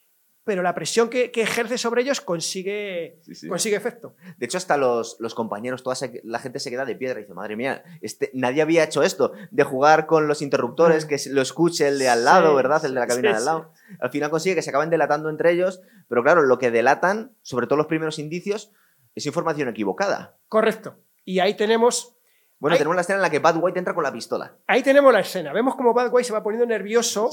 [0.45, 3.21] Pero la presión que, que ejerce sobre ellos consigue,
[3.51, 4.15] consigue efecto.
[4.39, 7.25] De hecho, hasta los, los compañeros, toda se- la gente se queda de piedra y
[7.25, 11.31] dice, madre mía, este, nadie había hecho esto, de jugar con los interruptores, que se-
[11.35, 12.57] lo escuche el de al lado, Mm.
[12.57, 12.83] ¿verdad?
[12.87, 13.45] El de la cabina de al sí.
[13.47, 13.73] lado.
[14.01, 17.67] Al final consigue que se acaben delatando entre ellos, pero claro, lo que delatan, sobre
[17.67, 18.73] todo los primeros indicios,
[19.15, 20.37] es información equivocada.
[20.49, 20.97] Correcto.
[21.25, 22.17] Y ahí tenemos,
[22.59, 24.57] Bueno, tenemos la escena en la que Bad White entra con la pistola.
[24.67, 25.53] ahí tenemos la escena.
[25.53, 27.31] Vemos cómo Bad Guy se va poniendo nervioso,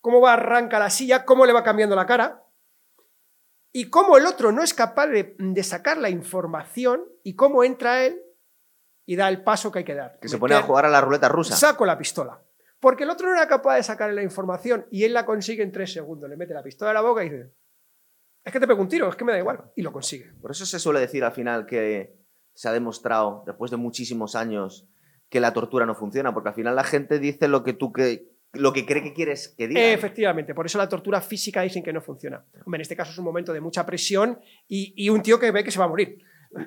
[0.00, 2.42] cómo va arranca la silla, cómo le va cambiando la cara.
[3.72, 8.04] Y cómo el otro no es capaz de, de sacar la información y cómo entra
[8.04, 8.20] él
[9.04, 10.18] y da el paso que hay que dar.
[10.20, 11.56] Que se pone a jugar a la ruleta rusa.
[11.56, 12.40] Saco la pistola.
[12.84, 15.72] Porque el otro no era capaz de sacar la información y él la consigue en
[15.72, 16.28] tres segundos.
[16.28, 17.50] Le mete la pistola a la boca y dice:
[18.44, 19.72] Es que te pego un tiro, es que me da igual.
[19.74, 20.34] Y lo consigue.
[20.38, 22.14] Por eso se suele decir al final que
[22.52, 24.86] se ha demostrado, después de muchísimos años,
[25.30, 28.28] que la tortura no funciona, porque al final la gente dice lo que tú que,
[28.52, 29.80] lo que cree que quieres que diga.
[29.80, 32.44] Efectivamente, por eso la tortura física dicen que no funciona.
[32.66, 35.50] Hombre, en este caso es un momento de mucha presión y, y un tío que
[35.52, 36.18] ve que se va a morir.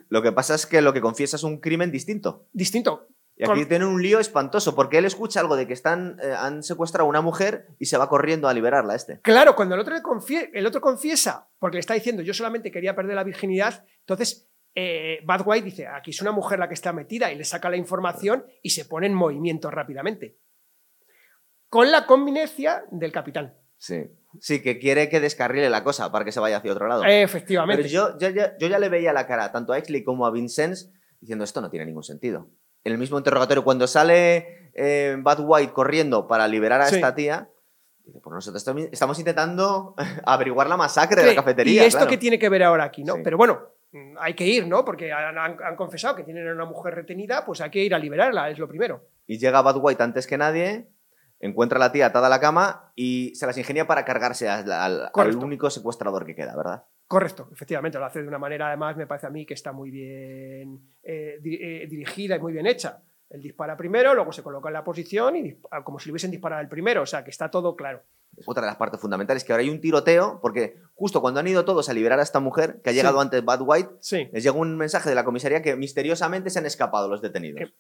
[0.10, 2.48] Lo que pasa es que lo que confiesa es un crimen distinto.
[2.54, 3.08] Distinto.
[3.40, 6.34] Y aquí Con- tienen un lío espantoso, porque él escucha algo de que están, eh,
[6.36, 9.22] han secuestrado a una mujer y se va corriendo a liberarla este.
[9.22, 12.72] Claro, cuando el otro, le confie- el otro confiesa, porque le está diciendo yo solamente
[12.72, 16.74] quería perder la virginidad, entonces eh, Bad White dice, aquí es una mujer la que
[16.76, 20.38] está metida y le saca la información y se pone en movimiento rápidamente.
[21.70, 23.56] Con la conveniencia del capitán.
[23.78, 24.04] Sí.
[24.40, 27.04] Sí, que quiere que descarrile la cosa para que se vaya hacia otro lado.
[27.06, 27.84] Efectivamente.
[27.84, 30.32] Pero yo, yo, ya- yo ya le veía la cara tanto a Exley como a
[30.32, 32.50] Vincennes diciendo esto no tiene ningún sentido.
[32.84, 36.96] En el mismo interrogatorio, cuando sale eh, Bad White corriendo para liberar a Sí.
[36.96, 37.50] esta tía,
[38.06, 41.84] dice, pues nosotros estamos- intentando averiguar la masacre de la cafetería.
[41.84, 42.10] ¿Y esto claro.
[42.12, 43.04] qué tiene que ver ahora aquí?
[43.04, 43.16] ¿no?
[43.16, 43.22] Sí.
[43.24, 43.60] Pero bueno,
[44.20, 44.86] hay que ir, ¿no?
[44.86, 47.94] Porque han, han- han confesado que tienen a una mujer retenida, pues hay que ir
[47.96, 49.02] a liberarla, es lo primero.
[49.26, 50.88] Y llega Bad White antes que nadie,
[51.40, 54.72] encuentra a la tía atada a la cama y se las ingenia para cargarse al,
[54.72, 55.46] al- al Correcto.
[55.46, 56.84] único secuestrador que queda, ¿verdad?
[57.08, 59.90] Correcto, efectivamente, lo hace de una manera, además, me parece a mí que está muy
[59.92, 63.02] bien eh, di- eh, dirigida y muy bien hecha.
[63.30, 66.32] Él dispara primero, luego se coloca en la posición y dispa- como si le hubiesen
[66.32, 68.04] disparado el primero, o sea, que está todo claro.
[68.46, 71.64] Otra de las partes fundamentales, que ahora hay un tiroteo, porque justo cuando han ido
[71.64, 72.98] todos a liberar a esta mujer, que ha Sí.
[73.00, 74.30] llegado antes Bad White, Sí.
[74.34, 77.62] les llega un mensaje de la comisaría que misteriosamente se han escapado los detenidos.
[77.62, 77.74] Eh,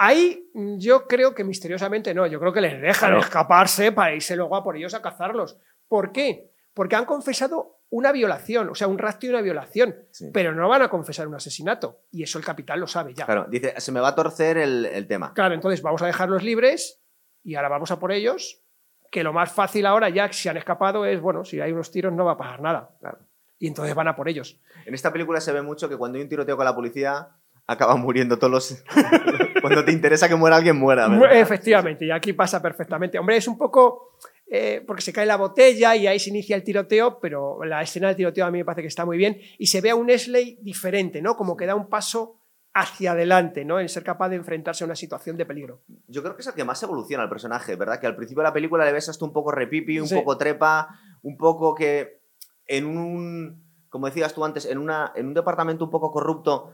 [0.00, 3.20] Ahí yo creo que misteriosamente no, yo creo que les dejan Claro.
[3.20, 5.58] escaparse para irse luego a por ellos a cazarlos.
[5.88, 6.50] ¿Por qué?
[6.74, 10.30] Porque han confesado una violación, o sea, un rapto y una violación, Sí.
[10.32, 12.02] pero no van a confesar un asesinato.
[12.10, 13.24] Y eso el capitán lo sabe ya.
[13.24, 15.32] Claro, dice, se me va a torcer el, el tema.
[15.34, 17.00] Claro, entonces vamos a dejarlos libres
[17.42, 18.62] y ahora vamos a por ellos,
[19.10, 22.12] que lo más fácil ahora ya si han escapado es, bueno, si hay unos tiros
[22.12, 22.90] no va a pasar nada.
[23.00, 23.18] Claro.
[23.58, 24.60] Y entonces van a por ellos.
[24.84, 27.28] En esta película se ve mucho que cuando hay un tiroteo con la policía,
[27.66, 28.84] acaban muriendo todos los...
[29.62, 31.08] cuando te interesa que muera alguien, muera.
[31.08, 31.36] ¿verdad?
[31.36, 33.18] Efectivamente, y aquí pasa perfectamente.
[33.18, 34.12] Hombre, es un poco...
[34.50, 38.08] eh, porque se cae la botella y ahí se inicia el tiroteo, pero la escena
[38.08, 40.08] del tiroteo a mí me parece que está muy bien y se ve a un
[40.10, 41.36] Esley diferente, ¿no?
[41.36, 42.36] Como que da un paso
[42.74, 43.80] hacia adelante, ¿no?
[43.80, 45.82] En ser capaz de enfrentarse a una situación de peligro.
[46.06, 47.98] Yo creo que es el que más evoluciona el personaje, ¿verdad?
[48.00, 50.14] Que al principio de la película le ves hasta un poco repipi, un Sí.
[50.14, 50.88] poco trepa,
[51.22, 52.20] un poco que
[52.66, 56.70] en un, como decías tú antes, en, una, en un departamento un poco corrupto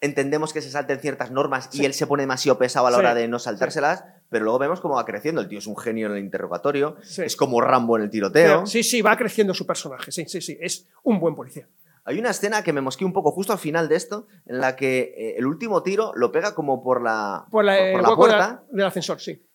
[0.00, 3.00] entendemos que se salten ciertas normas y él se pone demasiado pesado a la Sí,
[3.00, 5.40] hora de no saltárselas, pero luego vemos cómo va creciendo.
[5.40, 8.66] El tío es un genio en el interrogatorio, es como Rambo en el tiroteo.
[8.66, 10.12] Sí, sí, va creciendo su personaje.
[10.12, 10.58] Sí, sí, sí.
[10.60, 11.68] Es un buen policía.
[12.06, 14.76] Hay una escena que me mosqué un poco justo al final de esto, en la
[14.76, 18.02] que eh, el último tiro lo pega como por la, Por la, por- el por
[18.02, 19.46] la hueco de la- puerta del ascensor, sí.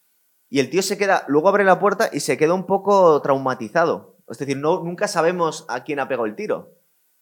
[0.49, 4.17] y el tío se queda, luego abre la puerta y se queda un poco traumatizado.
[4.28, 6.73] Es decir, no, nunca sabemos a quién ha pegado el tiro.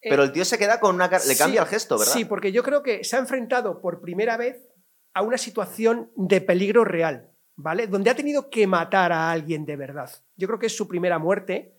[0.09, 2.13] Pero el tío se queda con una cara, le Sí, cambia el gesto, ¿verdad?
[2.13, 4.57] Sí, porque yo creo que se ha enfrentado por primera vez
[5.13, 7.87] a una situación de peligro real, ¿vale?
[7.87, 10.09] Donde ha tenido que matar a alguien de verdad.
[10.35, 11.73] Yo creo que es su primera muerte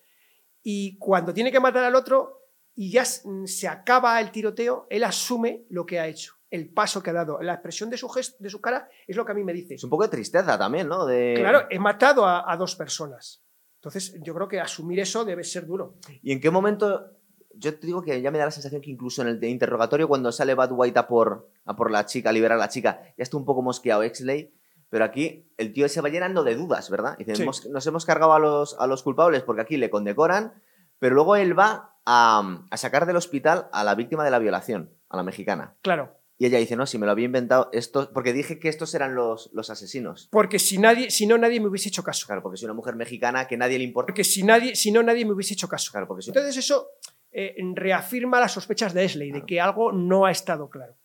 [0.62, 5.05] y cuando tiene que matar al otro y ya s- se acaba el tiroteo, él
[5.05, 7.41] asume lo que ha hecho, el paso que ha dado.
[7.43, 9.75] La expresión de su, gesto, de su cara es lo que a mí me dice.
[9.75, 11.07] Es un poco de tristeza también, ¿no?
[11.07, 11.35] De...
[11.37, 13.43] Claro, he matado a, a dos personas.
[13.77, 15.95] Entonces, yo creo que asumir eso debe ser duro.
[16.23, 17.18] ¿Y en qué momento?
[17.59, 20.07] Yo te digo que ya me da la sensación que incluso en el de interrogatorio,
[20.09, 23.01] cuando sale Bad White a por, a por la chica, a liberar a la chica,
[23.16, 24.53] ya está un poco mosqueado Exley.
[24.90, 27.18] Pero aquí el tío se va llenando de dudas, ¿verdad?
[27.18, 27.42] Dice, Sí.
[27.42, 30.55] "Hemos- nos hemos cargado a los, a los culpables porque aquí le condecoran,
[30.99, 34.90] pero luego él va a, a sacar del hospital a la víctima de la violación,
[35.11, 35.77] a la mexicana.
[35.83, 36.14] Claro.
[36.38, 39.14] Y ella dice, no, si me lo había inventado, esto, porque dije que estos eran
[39.16, 40.29] los, los asesinos.
[40.31, 42.27] Porque si, nadie, si no, nadie me hubiese hecho caso.
[42.27, 44.07] Claro, porque soy una mujer mexicana que nadie le importa.
[44.07, 45.90] Porque si, nadie, si no, nadie me hubiese hecho caso.
[45.90, 46.88] Claro, porque soy- Entonces eso
[47.31, 50.97] eh, reafirma las sospechas de Esley, de que algo no ha estado claro.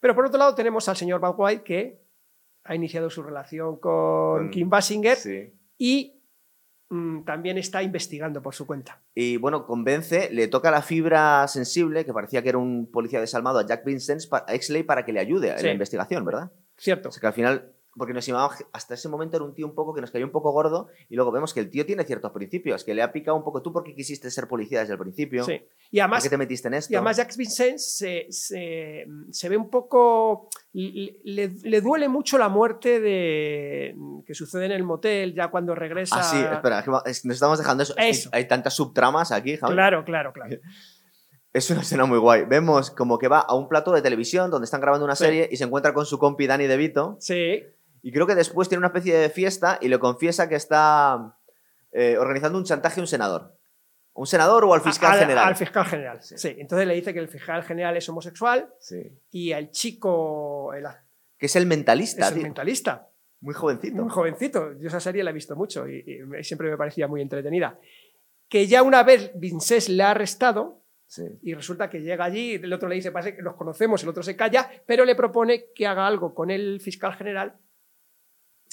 [0.00, 2.02] Pero por otro lado tenemos al señor Bad White que
[2.64, 5.52] ha iniciado su relación con Kim Basinger Sí.
[5.78, 6.22] y
[6.90, 9.02] mm, también está investigando por su cuenta.
[9.14, 13.58] Y bueno, convence, le toca la fibra sensible, que parecía que era un policía desalmado,
[13.58, 15.66] a Jack Vincent, a Exley, para que le ayude en Sí.
[15.66, 16.50] la investigación, ¿verdad?
[16.76, 17.08] Cierto.
[17.08, 19.74] O sea que al final, porque nos llamaba, hasta ese momento era un tío un
[19.74, 22.30] poco que nos cayó un poco gordo, y luego vemos que el tío tiene ciertos
[22.32, 23.60] principios, que le ha picado un poco.
[23.62, 25.44] ¿Tú por qué quisiste ser policía desde el principio?
[25.44, 25.52] Sí.
[25.90, 26.92] Y ¿Por además, qué te metiste en esto?
[26.92, 30.48] y además Jack Vincent se, se- se ve un poco...
[30.72, 33.94] Le, le- le duele mucho la muerte de,
[34.26, 36.16] que sucede en el motel ya cuando regresa...
[36.18, 38.30] Ah, sí, espera, es que nos estamos dejando eso.
[38.32, 39.74] Hay tantas subtramas aquí, Javi.
[39.74, 40.56] Claro, claro, claro.
[41.54, 42.46] Es una escena muy guay.
[42.46, 45.24] Vemos como que va a un plato de televisión donde están grabando una Sí.
[45.24, 47.18] serie y se encuentra con su compi Danny DeVito.
[47.20, 47.62] Sí,
[48.02, 51.38] Y creo que después tiene una especie de fiesta y le confiesa que está
[51.92, 53.56] eh, organizando un chantaje a un senador.
[54.14, 55.48] ¿Un senador o al fiscal al, general?
[55.48, 56.36] Al fiscal general, Sí.
[56.36, 56.54] sí.
[56.58, 59.10] Entonces le dice que el fiscal general es homosexual Sí.
[59.30, 60.84] y el chico el-
[61.38, 62.42] Que es el mentalista, es el tío.
[62.42, 63.08] mentalista,
[63.40, 64.02] Muy jovencito.
[64.02, 64.72] un jovencito.
[64.78, 66.04] Yo esa serie la he visto mucho y,
[66.42, 67.78] siempre me parecía muy entretenida.
[68.48, 71.24] Que ya una vez Vincés le ha arrestado Sí.
[71.42, 74.22] y resulta que llega allí, el otro le dice, parece que nos conocemos, el otro
[74.22, 77.54] se calla, pero le propone que haga algo con el fiscal general.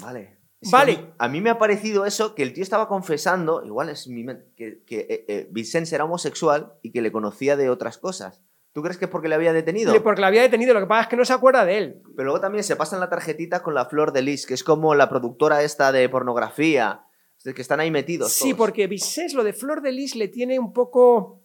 [0.02, 0.38] Vale.
[0.62, 1.14] Es Vale.
[1.18, 4.84] A mí, me ha parecido eso, que el tío estaba confesando, igual es mi que,
[4.84, 8.44] que eh, eh, Vicente era homosexual y que le conocía de otras cosas.
[8.74, 9.94] ¿Tú crees que es porque le había detenido?
[10.04, 12.02] Porque le había detenido, lo que pasa es que no se acuerda de él.
[12.16, 14.94] Pero luego también se pasan la tarjetita con la Flor de Lis, que es como
[14.96, 17.06] la productora esta de pornografía,
[17.44, 18.34] que están ahí metidos.
[18.34, 18.58] Sí, todos.
[18.58, 21.44] porque Vicens lo de Flor de Lis le tiene un poco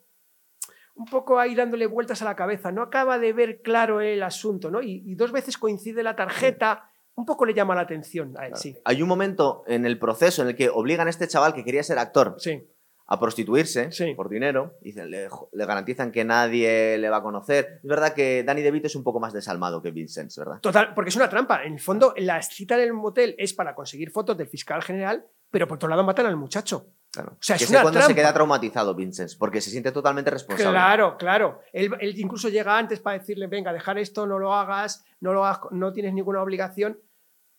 [0.96, 4.70] un poco ahí dándole vueltas a la cabeza, no acaba de ver claro el asunto,
[4.70, 4.80] ¿no?
[4.80, 8.52] Y, y dos veces coincide la tarjeta, un poco le llama la atención a él,
[8.52, 8.56] Claro.
[8.56, 8.76] sí.
[8.84, 11.82] Hay un momento en el proceso en el que obligan a este chaval que quería
[11.82, 12.66] ser actor Sí,
[13.06, 14.14] a prostituirse Sí.
[14.14, 14.78] por dinero.
[14.82, 17.80] y le, le garantizan que nadie le va a conocer.
[17.82, 20.60] Es verdad que Danny DeVito es un poco más desalmado que Vincent, ¿verdad?
[20.60, 21.64] total, porque es una trampa.
[21.64, 25.26] En el fondo, la cita en el motel es para conseguir fotos del fiscal general,
[25.50, 26.86] pero por otro lado matan al muchacho.
[27.12, 27.34] Claro.
[27.34, 30.72] O sea, que es cuando se queda traumatizado Vincent, porque se siente totalmente responsable.
[30.72, 31.60] Claro, claro.
[31.72, 35.42] Él, él incluso llega antes para decirle, venga, dejar esto, no lo hagas, no, lo
[35.72, 37.00] no tienes ninguna obligación.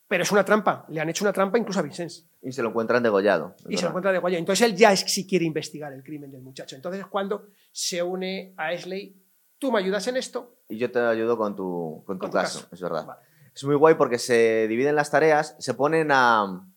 [0.08, 0.86] Pero es una trampa.
[0.90, 2.30] Le han hecho una trampa incluso a Vicens.
[2.44, 3.56] Y se lo encuentran degollado.
[3.68, 4.38] Y se lo encuentra de Guaya.
[4.38, 6.76] Entonces él ya es, si quiere investigar el crimen del muchacho.
[6.76, 9.20] Entonces es cuando se une a Esley.
[9.58, 10.60] Tú me ayudas en esto.
[10.70, 12.76] Y yo te ayudo con tu, con tu Con tu caso, caso.
[12.76, 13.06] es verdad.
[13.08, 13.22] Vale.
[13.56, 16.70] Es muy guay porque se dividen las tareas, se ponen a,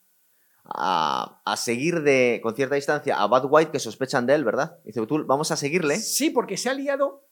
[0.64, 4.78] a, a seguir de, con cierta distancia a Bad White que sospechan de él, ¿verdad?
[4.84, 5.96] Dice, tú, vamos a seguirle.
[5.98, 7.27] Sí, porque se ha liado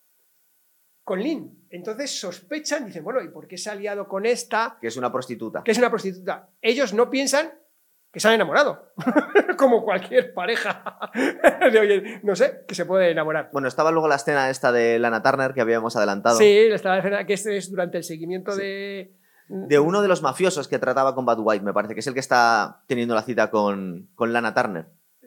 [1.07, 1.66] con Lynn.
[1.71, 5.12] Entonces sospechan, dicen, bueno, ¿y por qué se ha liado con esta, que es una
[5.12, 5.62] prostituta.
[5.62, 6.49] que es una prostituta?
[6.61, 7.53] Ellos no piensan
[8.12, 8.92] que se han enamorado.
[9.57, 13.51] Como cualquier pareja de no sé, que se puede enamorar.
[13.53, 16.38] Bueno, estaba luego la escena esta de Lana Turner que habíamos adelantado.
[16.38, 18.61] Sí, estaba escena que este es durante el seguimiento Sí.
[18.62, 19.12] de.
[19.49, 22.14] De uno de los mafiosos que trataba con Bad White, me parece, que es el
[22.14, 24.87] que está teniendo la cita con, con Lana Turner.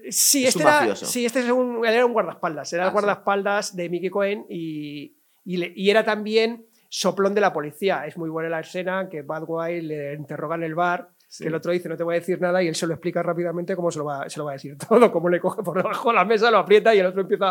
[0.10, 2.74] Sí, Es este era, sí, este es un, él era un guardaespaldas.
[2.74, 2.94] Era Ah, el sí.
[2.96, 5.16] guardaespaldas de Mickey Cohen y,
[5.50, 8.06] y, le- y era también soplón de la policía.
[8.06, 11.44] Es muy buena la escena que Bad Guy le interroga en el bar, Sí.
[11.44, 13.22] que el otro dice no te voy a decir nada y él se lo explica
[13.22, 15.78] rápidamente cómo se lo va, se lo va a decir todo, cómo le coge por
[15.78, 17.50] debajo de la mesa, lo aprieta y el otro empieza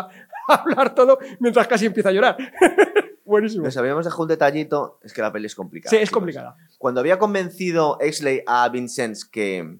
[0.49, 2.35] a hablar todo mientras casi empieza a llorar.
[3.25, 3.63] Buenísimo.
[3.63, 5.91] Nos habíamos dejado un detallito, es que la peli es complicada.
[5.91, 6.17] Sí, es chicos.
[6.19, 6.57] complicada.
[6.77, 9.77] Cuando había convencido Exley a Vincennes que,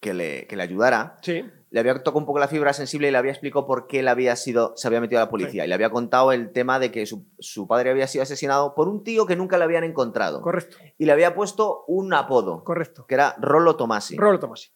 [0.00, 1.44] que, le, que le ayudara, Sí.
[1.70, 4.10] Le había tocado un poco la fibra sensible y le había explicado por qué le
[4.10, 5.64] había sido, se había metido a la policía.
[5.64, 8.88] Y le había contado el tema de que su, su padre había sido asesinado por
[8.88, 10.40] un tío que nunca le habían encontrado.
[10.42, 13.06] Correcto, Y le había puesto un apodo, correcto.
[13.06, 14.70] que era Rollo Tomasi, Rolo Tomasi.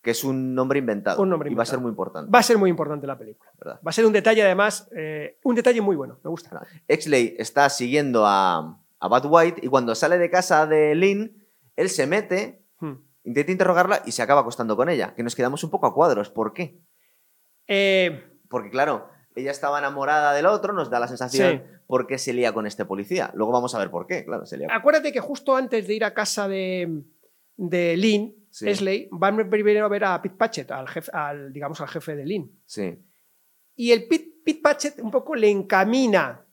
[0.00, 1.20] que es un nombre inventado.
[1.22, 1.82] Un nombre y va a ser inventado.
[1.82, 2.30] muy importante.
[2.32, 3.50] Va a ser muy importante la película.
[3.58, 3.80] ¿verdad?
[3.84, 6.18] Va a ser un detalle, además, eh, un detalle muy bueno.
[6.22, 6.64] Me gusta.
[6.88, 11.44] Exley está siguiendo a, a Bud White y cuando sale de casa de Lynn,
[11.76, 12.94] él se mete, Hmm.
[13.24, 15.14] Intenta interrogarla y se acaba acostando con ella.
[15.14, 16.30] Que nos quedamos un poco a cuadros.
[16.30, 16.80] ¿Por qué?
[17.66, 21.74] Eh, Porque claro, ella estaba enamorada del otro, nos da la sensación Sí.
[21.86, 23.30] por qué se lía con este policía.
[23.34, 24.68] Luego vamos a ver por qué, claro, se lía.
[24.70, 27.02] acuérdate que justo antes de ir a casa de,
[27.56, 28.68] de Lynn, Sí.
[28.68, 32.26] Esley, van primero a ver a Pete Patchett, al jefe, al, digamos, al jefe de
[32.26, 32.60] Lynn.
[32.66, 32.98] Sí,
[33.76, 36.44] Y el Pete, Pete Patchett un poco le encamina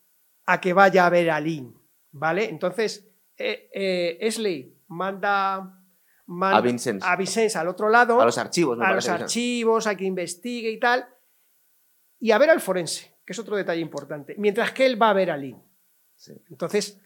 [0.46, 1.76] a que vaya a ver a Lynn,
[2.12, 2.48] ¿vale?
[2.50, 3.06] Entonces,
[3.36, 5.79] eh, eh, Esley manda,
[6.42, 7.04] A Vincennes.
[7.04, 10.70] a Vincennes al otro lado, a los archivos, me a los archivos, a que investigue
[10.72, 11.08] y tal,
[12.20, 15.14] y a ver al forense, que es otro detalle importante, mientras que él va a
[15.14, 15.62] ver a Lynn.
[16.16, 16.34] Sí.
[16.50, 17.00] Entonces,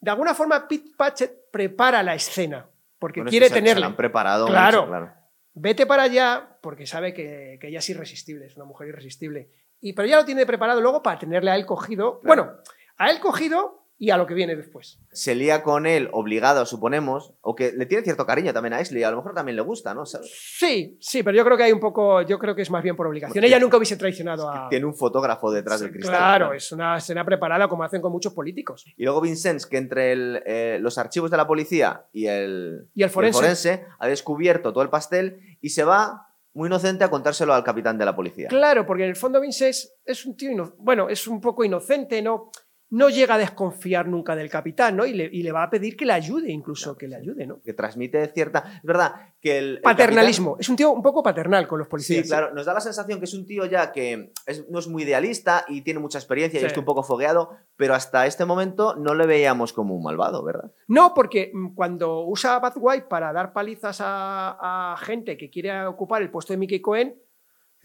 [0.00, 2.66] de alguna forma, Pete Patchett prepara la escena,
[2.98, 3.86] porque Bueno, es quiere que Se la tenerla.
[3.86, 4.78] han preparado Claro.
[4.80, 5.12] mucho, claro.
[5.56, 9.50] Vete para allá, porque sabe que, que ella es irresistible, es una mujer irresistible.
[9.80, 12.20] Y, pero ya lo tiene preparado luego para tenerle a él cogido.
[12.20, 12.42] Claro.
[12.44, 12.58] Bueno,
[12.96, 14.98] a él cogido y a lo que viene después.
[15.12, 19.02] Se lía con él, obligado, suponemos, o que le tiene cierto cariño también a Exley,
[19.04, 20.04] a lo mejor también le gusta, ¿no?
[20.04, 20.30] ¿Sabes?
[20.34, 22.96] Sí, sí, pero yo creo que hay un poco, yo creo que es más bien
[22.96, 23.44] por obligación.
[23.44, 24.68] Ella nunca hubiese traicionado a.
[24.68, 26.16] Tiene un fotógrafo detrás del cristal.
[26.16, 28.84] Claro, es una escena preparada como hacen con muchos políticos.
[28.96, 33.02] Y luego Vincennes, que entre el, eh, los archivos de la policía y el, Y
[33.04, 33.86] el forense.
[33.98, 38.04] ha descubierto todo el pastel y se va muy inocente a contárselo al capitán de
[38.04, 38.48] la policía.
[38.48, 42.50] Claro, porque en el fondo Vincennes es un tío, bueno, es un poco inocente, ¿no?
[42.94, 45.04] No llega a desconfiar nunca del capitán, ¿no?
[45.04, 47.60] Y le, y le va a pedir que le ayude, incluso que le ayude, ¿no?
[47.62, 48.64] Que transmite cierta.
[48.76, 49.76] Es verdad que el.
[49.76, 50.56] el Paternalismo.
[50.60, 52.22] Es un tío un poco paternal con los policías.
[52.22, 54.86] Sí, claro, nos da la sensación que es un tío ya que es- no es
[54.88, 58.94] muy idealista y tiene mucha experiencia y está un poco fogueado, pero hasta este momento
[58.96, 60.70] no le veíamos como un malvado, ¿verdad?
[60.88, 65.50] No, porque mm, cuando usa a Bad White para dar palizas a, a gente que
[65.50, 67.16] quiere ocupar el puesto de Mickey Cohen,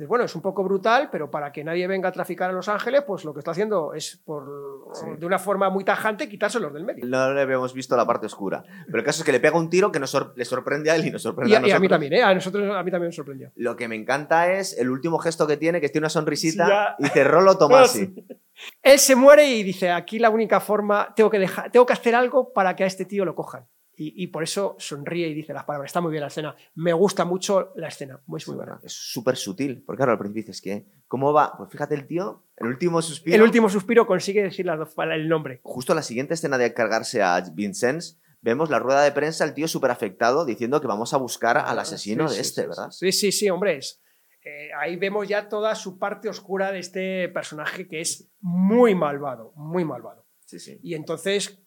[0.08, 3.04] bueno, es un poco brutal, pero para que nadie venga a traficar a Los Ángeles,
[3.06, 5.06] pues lo que está haciendo es, por, Sí.
[5.18, 7.06] de una forma muy tajante, quitárselos del medio.
[7.06, 8.64] No le habíamos visto la parte oscura.
[8.86, 10.96] Pero el caso es que le pega un tiro que nos sor- le sorprende a
[10.96, 11.90] él y nos sorprende Y, a a- y a mí nosotros.
[11.90, 12.24] también, ¿eh?
[12.24, 13.52] A nosotros, a mí también me sorprendió.
[13.56, 17.04] Lo que me encanta es el último gesto que tiene, que tiene una sonrisita Sí,
[17.04, 18.14] y dice Rolo Tomasi.
[18.84, 22.14] Él se muere y dice, aquí la única forma, tengo que, dejar, tengo que hacer
[22.16, 23.66] algo para que a este tío lo cojan.
[24.02, 25.90] Y, y por eso sonríe y dice las palabras.
[25.90, 26.56] Está muy bien la escena.
[26.76, 28.22] Me gusta mucho la escena.
[28.28, 28.80] Muy, muy buena.
[28.82, 31.58] Es súper sutil, porque claro, al principio dices que, ¿cómo va?
[31.58, 33.36] Pues fíjate el tío, el último suspiro.
[33.36, 35.60] El último suspiro consigue decir pala- el nombre.
[35.64, 39.68] Justo la siguiente escena de cargarse a Vincennes, vemos la rueda de prensa, el tío
[39.68, 42.92] súper afectado, diciendo que vamos a buscar al asesino Sí, de este, sí, ¿verdad?
[42.92, 43.78] Sí, sí, sí, hombre.
[43.80, 44.02] Es,
[44.46, 49.52] eh, ahí vemos ya toda su parte oscura de este personaje que es muy malvado,
[49.58, 50.26] muy malvado.
[50.46, 50.80] Sí, sí.
[50.82, 51.60] Y entonces,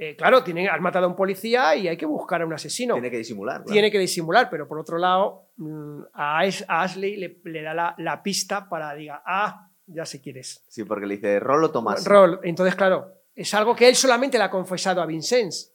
[0.00, 2.94] eh, claro, tienen, han matado a un policía y hay que buscar a un asesino.
[2.94, 3.56] Tiene que disimular.
[3.56, 3.72] claro.
[3.72, 7.74] Tiene que disimular, pero por otro lado, mm, a, Ash- a Ashley le, le da
[7.74, 10.64] la, la pista para diga, ah, ya sé quién es.
[10.68, 12.08] Sí, porque le dice Rolo Tomasi.
[12.08, 12.40] Rol.
[12.44, 15.74] Entonces, claro, es algo que él solamente le ha confesado a Vincennes.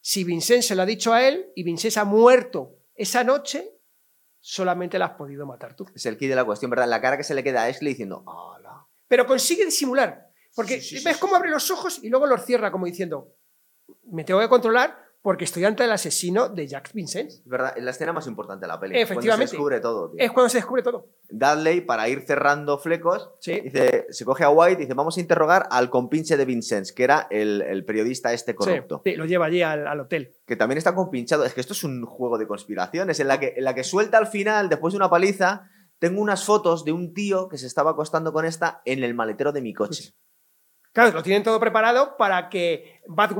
[0.00, 3.70] Si Vincennes se lo ha dicho a él y Vincennes ha muerto esa noche,
[4.40, 5.86] solamente la has podido matar tú.
[5.94, 6.88] Es el key de la cuestión, ¿verdad?
[6.88, 8.86] La cara que se le queda a Ashley diciendo, ¡Hala!
[9.08, 10.28] Pero consigue disimular.
[10.54, 12.86] Porque Sí, sí, sí, ves sí, cómo abre los ojos y luego los cierra como
[12.86, 13.32] diciendo,
[14.10, 17.36] me tengo que controlar porque estoy ante el asesino de Jack Vincennes.
[17.36, 18.98] Es verdad, es la escena más importante de la peli.
[18.98, 19.24] Efectivamente.
[19.24, 20.10] Cuando se descubre todo.
[20.10, 20.20] tío.
[20.22, 21.06] Es cuando se descubre todo.
[21.30, 23.58] Dudley, para ir cerrando flecos, Sí.
[23.62, 27.04] dice, se coge a White y dice, vamos a interrogar al compinche de Vincennes, que
[27.04, 29.00] era el, el periodista este corrupto.
[29.02, 30.36] Sí, sí, lo lleva allí al, al hotel.
[30.46, 31.46] Que también está compinchado.
[31.46, 34.18] Es que esto es un juego de conspiraciones, en la que, en la que suelta
[34.18, 37.92] al final, después de una paliza, tengo unas fotos de un tío que se estaba
[37.92, 40.12] acostando con esta en el maletero de mi coche.
[40.92, 43.38] Claro, lo tienen todo preparado para que Bad mm,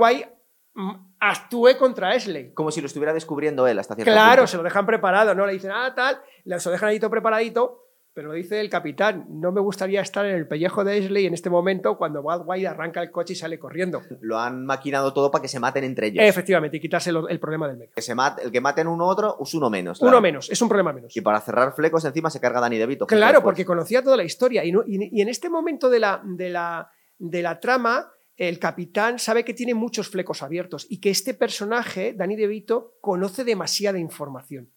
[1.20, 2.52] actúe contra Ashley.
[2.54, 4.46] Como si lo estuviera descubriendo él hasta cierto Claro, punto.
[4.48, 5.46] se lo dejan preparado, ¿no?
[5.46, 6.18] Le dicen, ah, tal,
[6.58, 7.80] se lo dejan ahí todo preparadito,
[8.12, 11.34] pero lo dice el capitán, no me gustaría estar en el pellejo de Ashley en
[11.34, 14.02] este momento cuando Bad Guy arranca el coche y sale corriendo.
[14.20, 16.24] Lo han maquinado todo para que se maten entre ellos.
[16.24, 17.92] Efectivamente, y quitarse el problema del medio.
[17.94, 20.00] Que se mate, el que maten uno u otro es uno menos.
[20.00, 21.16] Uno menos, es un problema menos.
[21.16, 23.06] Y para cerrar flecos, encima se carga Dani DeVito.
[23.06, 24.64] Claro, porque conocía toda la historia.
[24.64, 28.58] Y, no- y- y en este momento de la, de la, de la trama, el
[28.58, 33.98] capitán sabe que tiene muchos flecos abiertos y que este personaje, Danny DeVito, conoce demasiada
[33.98, 34.72] información.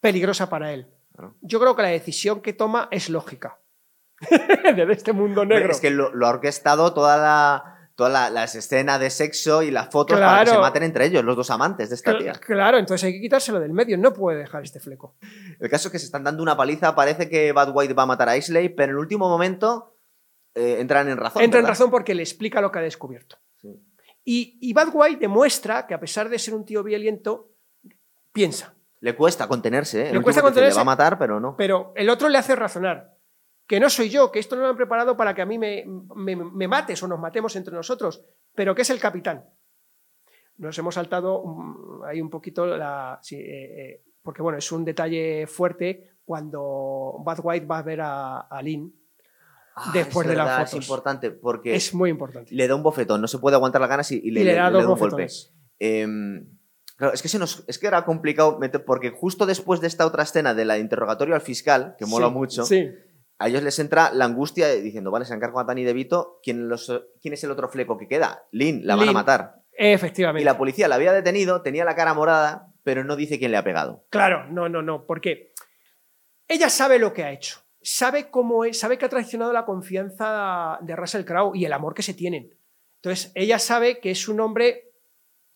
[0.00, 0.88] Peligrosa para él.
[1.14, 1.36] Claro.
[1.40, 3.58] Yo creo que la decisión que toma es lógica.
[4.30, 5.70] de este mundo negro.
[5.72, 9.70] Es que lo, lo ha orquestado toda la, todas la- las escenas de sexo y
[9.70, 12.32] las fotos para que se maten entre ellos, los dos amantes de esta tía.
[12.34, 15.16] Cl- Claro, entonces hay que quitárselo del medio, no puede dejar este fleco.
[15.60, 18.06] El caso es que se están dando una paliza, parece que Bad White va a
[18.06, 19.91] matar a Isley, pero en el último momento
[20.54, 21.42] eh, entran en razón.
[21.42, 23.38] Entra en razón porque le explica lo que ha descubierto.
[23.56, 23.68] Sí.
[24.24, 27.50] Y, y Bad White demuestra que a pesar de ser un tío violento,
[28.32, 28.74] piensa.
[29.00, 30.08] Le cuesta contenerse, ¿eh?
[30.10, 30.74] El Le cuesta contenerse.
[30.74, 31.56] Le va a matar, pero no.
[31.56, 33.16] Pero el otro le hace razonar.
[33.66, 35.84] Que no soy yo, que esto no lo han preparado para que a mí me,
[36.14, 38.22] me- me mates o nos matemos entre nosotros,
[38.54, 39.44] pero que es el capitán.
[40.58, 41.42] Nos hemos saltado
[42.06, 43.18] ahí un poquito la.
[43.22, 43.42] sí, eh,
[43.94, 48.62] eh, porque bueno, es un detalle fuerte cuando Bad White va a ver a, a
[48.62, 48.92] Lynn.
[49.74, 50.84] Ah, después es de las verdad, Es fotos.
[50.84, 52.54] importante porque Es muy importante.
[52.54, 54.54] le da un bofetón, no se puede aguantar las ganas y, y le, y le
[54.54, 55.26] da le- dos le da un golpe.
[55.78, 56.46] Em,
[56.96, 60.06] claro, es que, se nos, es que era complicado meter, porque justo después de esta
[60.06, 62.88] otra escena de la interrogatorio al fiscal, que mola Sí, mucho, Sí.
[63.38, 66.92] a ellos les entra la angustia de- diciendo, vale, se encarga a DeVito, ¿quién, los,
[67.20, 68.44] ¿quién es el otro fleco que queda?
[68.52, 69.62] Lynn, la van a matar.
[69.72, 70.42] Efectivamente.
[70.42, 73.56] Y la policía la había detenido, tenía la cara morada, pero no dice quién le
[73.56, 74.04] ha pegado.
[74.10, 75.52] Claro, no, no, no, porque
[76.46, 80.78] ella sabe lo que ha hecho, sabe cómo es, sabe que ha traicionado la confianza
[80.82, 82.54] de Russell Crowe y el amor que se tienen.
[82.96, 84.90] Entonces, ella sabe que es un hombre,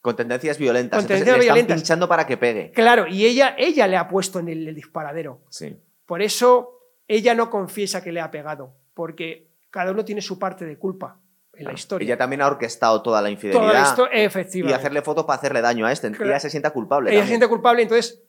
[0.01, 1.05] Con tendencias violentas.
[1.05, 2.73] Con Entonces, le están pinchando para que pegue.
[2.73, 5.43] claro, y ella, ella le ha puesto en el, el disparadero.
[5.51, 5.77] Sí.
[6.07, 10.65] Por eso ella no confiesa que le ha pegado, porque cada uno tiene su parte
[10.65, 11.21] de culpa
[11.53, 12.05] en la historia.
[12.05, 14.75] Ella también ha orquestado toda la infidelidad Toda la histo- y efectivamente.
[14.79, 16.11] hacerle fotos para hacerle daño a este.
[16.11, 16.27] Claro.
[16.27, 17.13] Ella se sienta culpable.
[17.13, 18.23] ella se siente culpable, entonces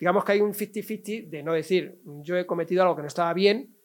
[0.00, 3.32] digamos que hay un 50-50 de no decir yo he cometido algo que no estaba
[3.34, 3.76] bien,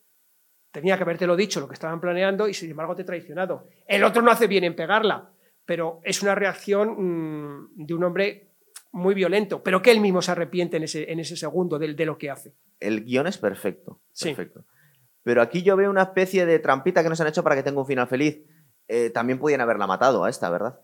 [0.71, 3.67] tenía que habértelo dicho lo que estaban planeando y sin embargo te he traicionado.
[3.85, 5.31] El otro no hace bien en pegarla,
[5.65, 8.51] pero es una reacción mm, de un hombre
[8.93, 12.05] muy violento, pero que él mismo se arrepiente en ese, en ese segundo de, de
[12.05, 12.55] lo que hace.
[12.79, 14.01] El guion es perfecto.
[14.13, 14.29] Sí.
[14.29, 14.65] Perfecto.
[15.21, 17.81] Pero aquí yo veo una especie de trampita que nos han hecho para que tenga
[17.81, 18.41] un final feliz.
[18.87, 20.79] Eh, también podían haberla matado a esta, ¿verdad?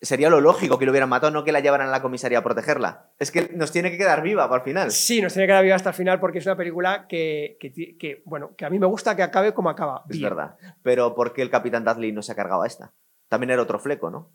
[0.00, 2.42] Sería lo lógico que lo hubieran matado, no que la llevaran a la comisaría a
[2.42, 3.12] protegerla.
[3.18, 4.90] Es que nos tiene que quedar viva para el final.
[4.90, 8.22] Sí, nos tiene que dar viva hasta el final porque es una película que, que
[8.26, 10.04] bueno, que a mí me gusta que acabe como acaba.
[10.10, 10.28] Es bien.
[10.28, 10.56] verdad.
[10.82, 12.92] Pero ¿por qué el capitán Dudley no se ha cargado a esta?
[13.28, 14.32] También era otro fleco, ¿no?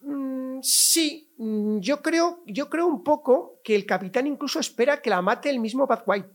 [0.00, 5.10] Mm, sí, mm, yo creo, yo creo un poco que el capitán incluso espera que
[5.10, 6.28] la mate el mismo Bad White.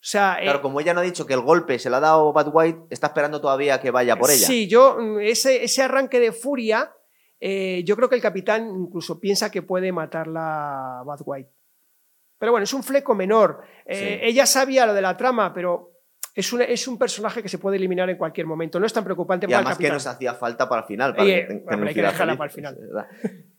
[0.00, 2.32] sea, eh, Claro, como ella no ha dicho que el golpe se lo ha dado
[2.32, 4.46] Bad White, está esperando todavía que vaya por ella.
[4.46, 6.94] Sí, yo, mm, ese, ese arranque de furia,
[7.40, 11.50] eh, yo creo que el capitán incluso piensa que puede matarla Bad White.
[12.38, 13.62] Pero bueno, es un fleco menor.
[13.84, 14.26] Eh, Sí.
[14.28, 15.92] Ella sabía lo de la trama, pero
[16.34, 18.78] es un, es un personaje que se puede eliminar en cualquier momento.
[18.78, 19.94] No es tan preocupante Y para el además que capitán.
[19.96, 21.12] nos hacía falta para el final.
[21.12, 22.38] Para Oye, que tenga un hay que dejarla feliz.
[22.38, 23.08] para el final.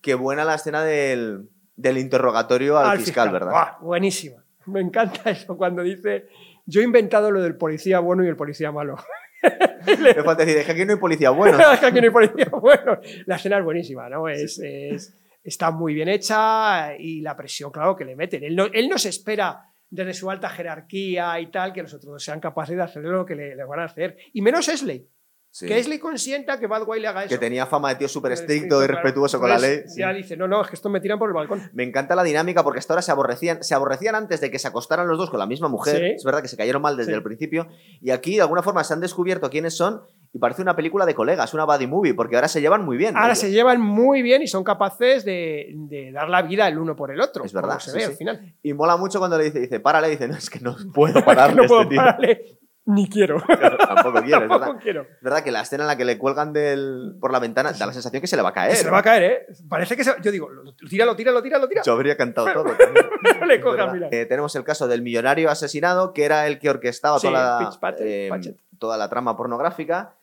[0.01, 3.51] Qué buena la escena del, del interrogatorio al, fiscal, ¿verdad?
[3.51, 4.43] Buah, buenísima.
[4.67, 6.27] Me encanta eso cuando dice,
[6.65, 8.95] yo he inventado lo del policía bueno y el policía malo.
[9.43, 11.57] Me falta decir, es que aquí no hay policía bueno.
[11.73, 12.99] Es que aquí no hay policía bueno.
[13.25, 14.27] La escena es buenísima, ¿no?
[14.27, 18.43] Es, es- está muy bien hecha y la presión, claro, que le meten.
[18.43, 22.23] Él no, él no se espera desde su alta jerarquía y tal que los otros
[22.23, 24.17] sean capaces de hacer lo que le, le van a hacer.
[24.33, 25.07] Y menos Esley.
[25.51, 25.65] Sí.
[25.65, 27.29] Que Esley consienta que Bad Guy le haga eso.
[27.29, 29.81] Que tenía fama de tío súper Pero estricto y claro, respetuoso con la ley.
[29.87, 29.99] sí.
[29.99, 31.69] Ya dice, no, no, es que esto me tiran por el balcón.
[31.73, 34.67] Me encanta la dinámica porque hasta ahora se aborrecían, se aborrecían antes de que se
[34.67, 35.97] acostaran los dos con la misma mujer.
[35.97, 36.05] Sí.
[36.17, 37.67] Es verdad que se cayeron mal desde el principio.
[37.99, 41.15] Y aquí de alguna forma se han descubierto quiénes son y parece una película de
[41.15, 43.15] colegas, una buddy movie, porque ahora se llevan muy bien.
[43.17, 43.39] Ahora ellos.
[43.39, 47.09] se llevan muy bien y son capaces de, de dar la vida el uno por
[47.09, 47.43] el otro.
[47.43, 48.55] Es verdad, se ve al final.
[48.61, 51.63] Y mola mucho cuando le dice, dice, párale, dice, no, es que no puedo pararle
[51.63, 51.97] no puedo este tío.
[52.03, 52.59] pararle,
[52.89, 53.41] ni quiero.
[53.47, 54.59] Claro, tampoco quiere, es verdad.
[54.59, 55.01] Tampoco quiero.
[55.03, 57.85] Es verdad que la escena en la que le cuelgan del, por la ventana da
[57.85, 58.75] la sensación que se le va a caer.
[58.75, 59.47] Se le va a caer, ¿eh?
[59.69, 60.13] Parece que se...
[60.21, 61.85] Yo digo, lo- tíralo, tíralo, tíralo, tíralo.
[61.85, 62.65] Yo habría cantado todo.
[63.39, 63.93] No le Es coge a verdad.
[63.93, 64.13] mirar.
[64.13, 67.77] Eh, tenemos el caso del millonario asesinado, que era el que orquestaba Sí, toda, la,
[67.79, 68.57] Patchett, eh, Patchett.
[68.79, 70.15] toda la trama pornográfica.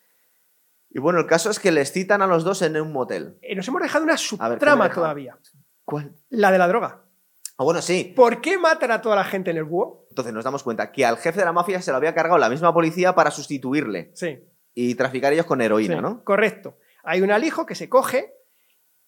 [0.91, 3.39] Y bueno, el caso es que les citan a los dos en un motel.
[3.43, 5.37] Eh, nos hemos dejado una ver, ¿qué me he subtrama todavía.
[5.85, 6.13] ¿Cuál?
[6.31, 7.01] La de la droga.
[7.59, 8.13] Ah, bueno, sí.
[8.15, 10.07] ¿Por qué matan a toda la gente en el búho?
[10.11, 12.51] Entonces nos damos cuenta que al jefe de la mafia se lo había cargado la
[12.51, 14.45] misma policía para sustituirle Sí.
[14.75, 16.23] y traficar ellos con heroína, sí, ¿no?
[16.25, 16.77] Correcto.
[17.03, 18.35] Hay un alijo que se coge,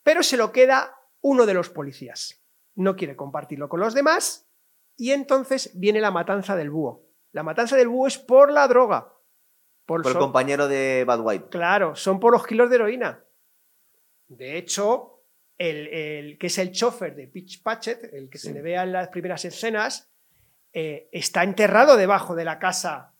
[0.03, 2.43] pero se lo queda uno de los policías.
[2.75, 4.49] No quiere compartirlo con los demás
[4.97, 7.05] y entonces viene la matanza del búho.
[7.33, 9.13] La matanza del búho es por la droga.
[9.85, 11.49] Por, Por el compañero de Bad White.
[11.51, 13.25] Claro, son por los kilos de heroína.
[14.29, 15.18] De hecho,
[15.59, 18.49] el, el que es el chofer de Pitch Patchett, el que Sí.
[18.49, 20.11] se le vea en las primeras escenas,
[20.73, 23.15] eh, está enterrado debajo de la casa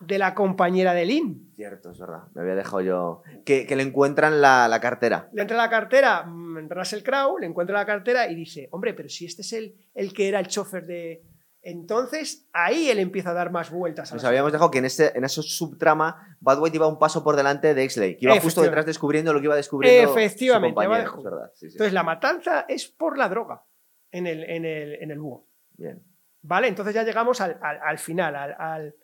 [0.00, 1.50] de la compañera de Lynn.
[1.54, 2.24] Cierto, es verdad.
[2.34, 3.22] Me había dejado yo.
[3.44, 5.28] Que, que le encuentran la, la cartera.
[5.32, 9.08] Le entra la cartera mm, Russell Crowe, le encuentra la cartera y dice, hombre, pero
[9.08, 11.22] si este es el, el que era el chofer de...
[11.70, 14.10] Entonces ahí él empieza a dar más vueltas.
[14.10, 17.36] A Nos habíamos dejado que en, ese, en subtrama, Bad White iba un paso por
[17.36, 20.10] delante de Exley, que iba justo detrás descubriendo lo que iba descubriendo.
[20.10, 21.50] Efectivamente, su compañero, es verdad.
[21.54, 21.74] Sí, sí.
[21.74, 23.64] Entonces la matanza es por la droga
[24.10, 25.46] en el, en el, en el búho.
[25.76, 26.02] Bien.
[26.42, 26.68] ¿Vale?
[26.68, 28.94] Entonces ya llegamos al, al- al final, al,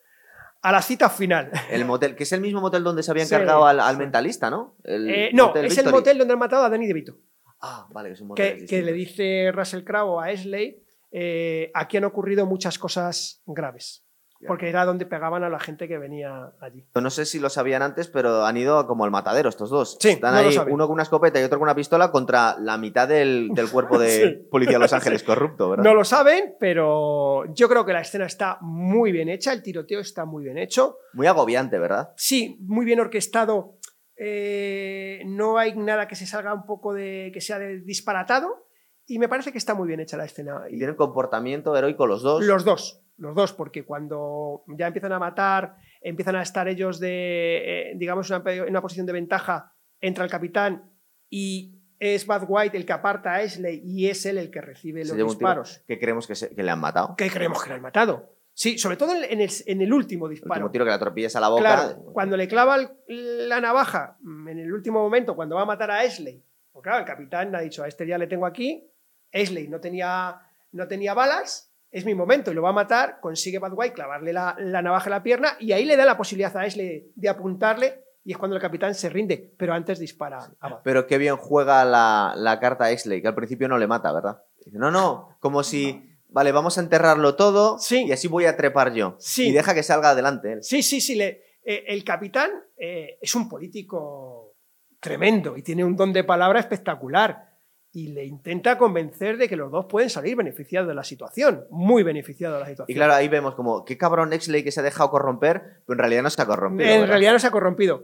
[0.63, 1.51] a la cita final.
[1.71, 4.77] El motel, que es el mismo motel donde se había Sí, encargado al, mentalista, ¿no?
[4.85, 7.19] El Eh, no, es el motel donde han matado a Danny DeVito.
[7.61, 8.59] Ah, vale, que es un motel.
[8.61, 10.83] Que, que le dice Russell Crowe a Ashley,
[11.17, 14.01] eh, aquí han ocurrido muchas cosas graves.
[14.47, 16.85] Porque era donde pegaban a la gente que venía allí.
[17.01, 19.97] No sé si lo sabían antes, pero han ido como al matadero estos dos.
[19.99, 22.77] Sí, Están no ahí, uno con una escopeta y otro con una pistola contra la
[22.77, 24.09] mitad del, del cuerpo de
[24.43, 24.49] Sí.
[24.51, 25.85] Policía de Los Ángeles corrupto, ¿verdad?
[25.85, 30.01] No lo saben, pero yo creo que la escena está muy bien hecha, el tiroteo
[30.01, 30.99] está muy bien hecho.
[31.15, 32.13] Muy agobiante, ¿verdad?
[32.17, 33.79] Sí, muy bien orquestado.
[34.19, 37.31] eh, no hay nada que se salga un poco de.
[37.33, 38.67] que sea de disparatado.
[39.07, 40.63] Y me parece que está muy bien hecha la escena.
[40.71, 42.43] Y tienen comportamiento heroico los dos.
[42.45, 47.91] Los dos, los dos, porque cuando ya empiezan a matar, empiezan a estar ellos de,
[47.91, 50.91] eh, digamos, una- en una posición de ventaja, entra el capitán
[51.31, 55.05] y es Bad White el que aparta a Ashley y es él el que recibe
[55.05, 55.83] los disparos.
[55.87, 57.15] que creemos que, se- que le han matado.
[57.17, 58.31] Que creemos que le han matado.
[58.57, 60.55] Sí, sobre todo en el, en el último El disparo.
[60.67, 61.61] último tiro que atropellas a la boca.
[61.63, 62.77] Claro, cuando le clava
[63.09, 66.43] el- la navaja mm, en el último momento, cuando va a matar a Ashley,
[66.73, 68.89] pues claro, el capitán ha dicho, a este ya le tengo aquí,
[69.35, 70.41] Ashley no tenía,
[70.73, 74.33] no tenía balas, es mi momento y lo va a matar, consigue Bad White clavarle
[74.33, 77.29] la, la navaja en la pierna y ahí le da la posibilidad a Ashley de
[77.29, 80.81] apuntarle y es cuando el capitán se rinde, pero antes dispara a Bad.
[80.83, 84.43] Pero qué bien juega la, la carta Exley, que al principio no le mata, ¿verdad?
[84.65, 88.05] Dice, no, no, como si, vale, vamos a enterrarlo todo Sí.
[88.07, 89.15] y así voy a trepar yo.
[89.19, 89.49] Sí.
[89.49, 90.63] Y deja que salga adelante él.
[90.63, 91.17] Sí, sí, sí.
[91.17, 94.55] le- eh, el capitán eh, es un político
[95.01, 97.54] tremendo y tiene un don de palabra espectacular.
[97.97, 102.03] Y le intenta convencer de que los dos pueden salir beneficiados de la situación, muy
[102.03, 102.93] beneficiados de la situación.
[102.93, 105.99] Y claro, ahí vemos como, qué cabrón Exley que se ha dejado corromper, pero en
[106.01, 106.91] realidad no se ha corrompido.
[106.91, 107.09] en ¿verdad?
[107.09, 108.03] realidad no se ha corrompido.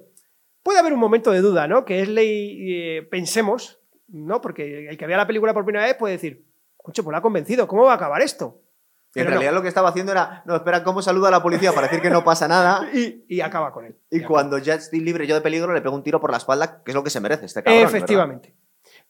[0.63, 1.85] Puede haber un momento de duda, ¿no?
[1.85, 4.41] Que es ley, eh, pensemos, ¿no?
[4.41, 6.47] Porque el que vea la película por primera vez puede decir,
[6.79, 8.63] escuche, pues la ha convencido, ¿cómo va a acabar esto?
[9.13, 9.31] Y en Pero no.
[9.31, 12.01] realidad lo que estaba haciendo era, no, espera, ¿cómo saluda a la policía para decir
[12.01, 12.89] que no pasa nada?
[12.95, 13.97] Y, y acaba con él.
[14.09, 16.85] Y cuando ya estoy libre yo de peligro, le pego un tiro por la espalda,
[16.85, 17.83] que es lo que se merece este cabrón.
[17.93, 18.37] ¿verdad?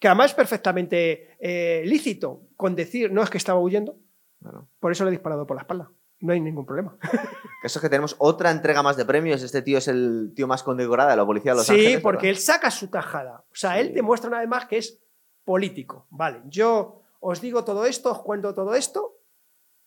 [0.00, 3.96] Que además es perfectamente eh, lícito con decir, no es que estaba huyendo,
[4.40, 5.92] Bueno, por eso le he disparado por la espalda.
[6.20, 6.96] No hay ningún problema.
[7.64, 9.42] eso es que tenemos otra entrega más de premios.
[9.42, 12.00] Este tío es el tío más condecorado de la policía de Los sí, Ángeles.
[12.00, 12.30] porque ¿verdad?
[12.30, 13.44] él saca su tajada.
[13.50, 13.92] O sea, él Sí.
[13.94, 15.00] demuestra una vez más que es
[15.44, 16.06] político.
[16.10, 19.18] Vale, yo os digo todo esto, os cuento todo esto,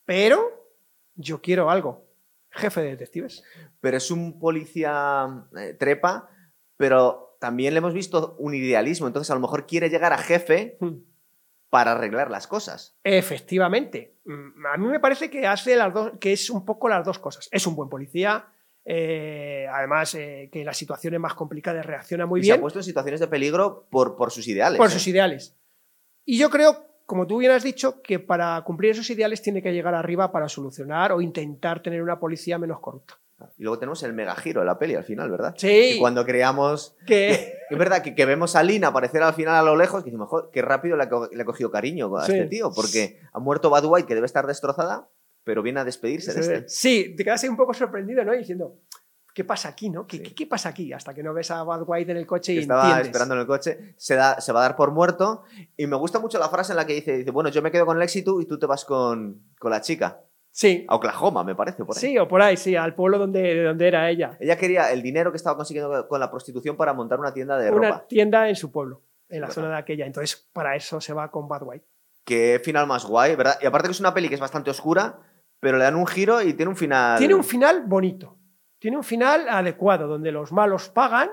[0.06, 0.72] pero
[1.16, 2.06] yo quiero algo.
[2.52, 3.44] Jefe de detectives.
[3.80, 6.30] Pero es un policía eh, trepa,
[6.78, 9.06] pero también le hemos visto un idealismo.
[9.06, 10.78] Entonces, a lo mejor quiere llegar a jefe
[11.70, 12.96] para arreglar las cosas.
[13.04, 14.16] Efectivamente.
[14.24, 17.20] Mm, A mí me parece que hace las dos, que es un poco las dos
[17.20, 17.50] cosas.
[17.52, 18.46] Es un buen policía.
[18.86, 22.62] eh, además, eh, que en las situaciones más complicadas reacciona muy y se ha bien
[22.62, 24.78] puesto en situaciones de peligro por, por sus ideales.
[24.78, 24.92] por ¿eh?
[24.92, 25.58] sus ideales.
[26.24, 29.74] Y yo creo, como tú bien has dicho, que para cumplir esos ideales tiene que
[29.74, 33.20] llegar arriba para solucionar o intentar tener una policía menos corrupta.
[33.58, 35.54] Y luego tenemos el mega giro de la peli al final, ¿verdad?
[35.58, 36.96] Sí, Y cuando creamos.
[37.06, 40.10] que Es verdad que, que vemos a Lynn aparecer al final a lo lejos, que
[40.12, 42.34] decimos, "Joder, qué rápido le ha, co- le ha cogido cariño a Sí.
[42.34, 45.08] este tío, porque ha muerto Bad White, que debe estar destrozada,
[45.44, 46.70] pero viene a despedirse de este.
[46.70, 48.32] Sí, te quedas ahí un poco sorprendido, ¿no?
[48.34, 48.76] Diciendo,
[49.34, 50.06] ¿qué pasa aquí, no?
[50.06, 50.24] ¿Qué, Sí.
[50.24, 50.94] qué- qué pasa aquí?
[50.94, 53.08] Hasta que no ves a Bad White en el coche y estaba entiendes.
[53.08, 55.44] esperando en el coche, se, da, se va a dar por muerto.
[55.76, 57.86] Y me gusta mucho la frase en la que dice, dice bueno, yo me quedo
[57.88, 60.22] con el éxito y tú te vas con, con la chica.
[60.56, 62.00] Sí, A Oklahoma, me parece, por ahí.
[62.02, 64.38] sí, o por ahí, sí, al pueblo donde, de donde era ella.
[64.40, 67.72] Ella quería el dinero que estaba consiguiendo con la prostitución para montar una tienda de
[67.72, 68.08] Una ropa.
[68.08, 69.56] tienda en su pueblo, en la verdad.
[69.64, 70.06] zona de aquella.
[70.06, 71.88] Entonces, para eso se va con Bad White.
[72.24, 73.58] Qué final más guay, ¿verdad?
[73.62, 75.20] Y aparte que es una peli que es bastante oscura,
[75.60, 77.18] pero le dan un giro y tiene un final...
[77.18, 78.38] Tiene un final bonito.
[78.78, 81.30] Tiene un final adecuado, donde los malos pagan,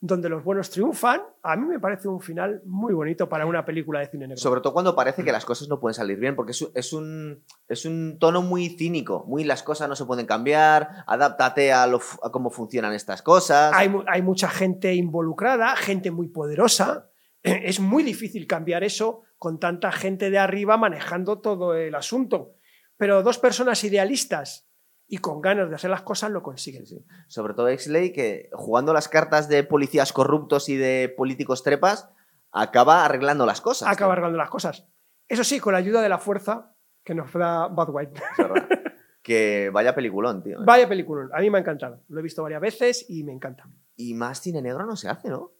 [0.00, 1.20] donde los buenos triunfan.
[1.42, 4.40] A mí me parece un final muy bonito para una película de cine negro.
[4.40, 7.84] Sobre todo cuando parece que las cosas no pueden salir bien, porque es, un- es
[7.84, 12.30] un, tono muy cínico, muy las cosas no se pueden cambiar, adáptate a, lo a
[12.30, 13.72] cómo funcionan estas cosas.
[13.74, 17.10] hay, hay mucha gente involucrada, gente muy poderosa.
[17.42, 22.54] Es muy difícil cambiar eso con tanta gente de arriba manejando todo el asunto.
[22.96, 24.67] Pero dos personas idealistas
[25.08, 26.86] y con ganas de hacer las cosas lo consiguen.
[26.86, 27.04] Sí.
[27.26, 32.10] Sobre todo Exley, que jugando las cartas de policías corruptos y de políticos trepas,
[32.52, 33.88] acaba arreglando las cosas.
[33.88, 34.12] Acaba ¿no?
[34.12, 34.86] arreglando las cosas.
[35.26, 38.20] Eso sí, con la ayuda de la fuerza que nos da Bad White.
[39.22, 40.58] Que vaya peliculón, tío.
[40.64, 42.02] Vaya película, a mí me ha encantado.
[42.08, 43.68] Lo he visto varias veces y me encanta.
[43.94, 45.52] Y más cine negro no se hace, ¿no?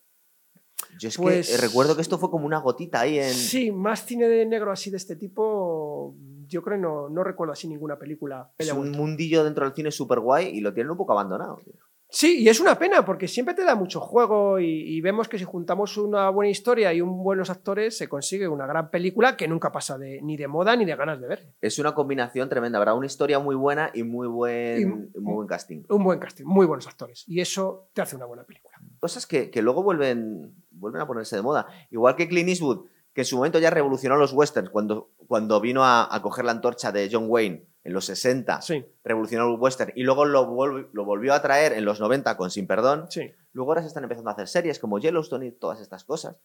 [0.98, 3.34] Yo es Pues- que eh, recuerdo que esto fue como una gotita ahí en.
[3.34, 6.14] Sí, más cine de negro así de este tipo,
[6.48, 8.50] yo creo que no, no recuerdo así ninguna película.
[8.58, 11.56] Es un mundillo dentro del cine súper guay y lo tienen un poco abandonado.
[11.64, 11.74] tío.
[12.10, 15.38] Sí, y es una pena porque siempre te da mucho juego y, y vemos que
[15.38, 19.46] si juntamos una buena historia y un buenos actores se consigue una gran película que
[19.46, 21.52] nunca pasa de, ni de moda ni de ganas de ver.
[21.60, 22.96] Es una combinación tremenda, ¿verdad?
[22.96, 24.80] Una historia muy buena y muy buen,
[25.14, 25.82] Y- muy buen casting.
[25.90, 27.24] Un buen casting, muy buenos actores.
[27.26, 28.78] Y eso te hace una buena película.
[29.00, 31.66] Cosas que, que luego vuelven, vuelven a ponerse de moda.
[31.90, 32.86] Igual que Clint Eastwood,
[33.18, 36.52] que en su momento ya revolucionó los westerns cuando, cuando vino a, a coger la
[36.52, 40.46] antorcha de John Wayne en los 60, Sí, revolucionó el western y luego lo,
[40.92, 43.06] lo volvió a traer en los 90 con Sin Perdón.
[43.10, 43.32] sí.
[43.52, 46.36] Luego ahora se están empezando a hacer series como Yellowstone y todas estas cosas.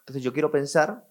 [0.00, 1.06] Entonces yo quiero pensar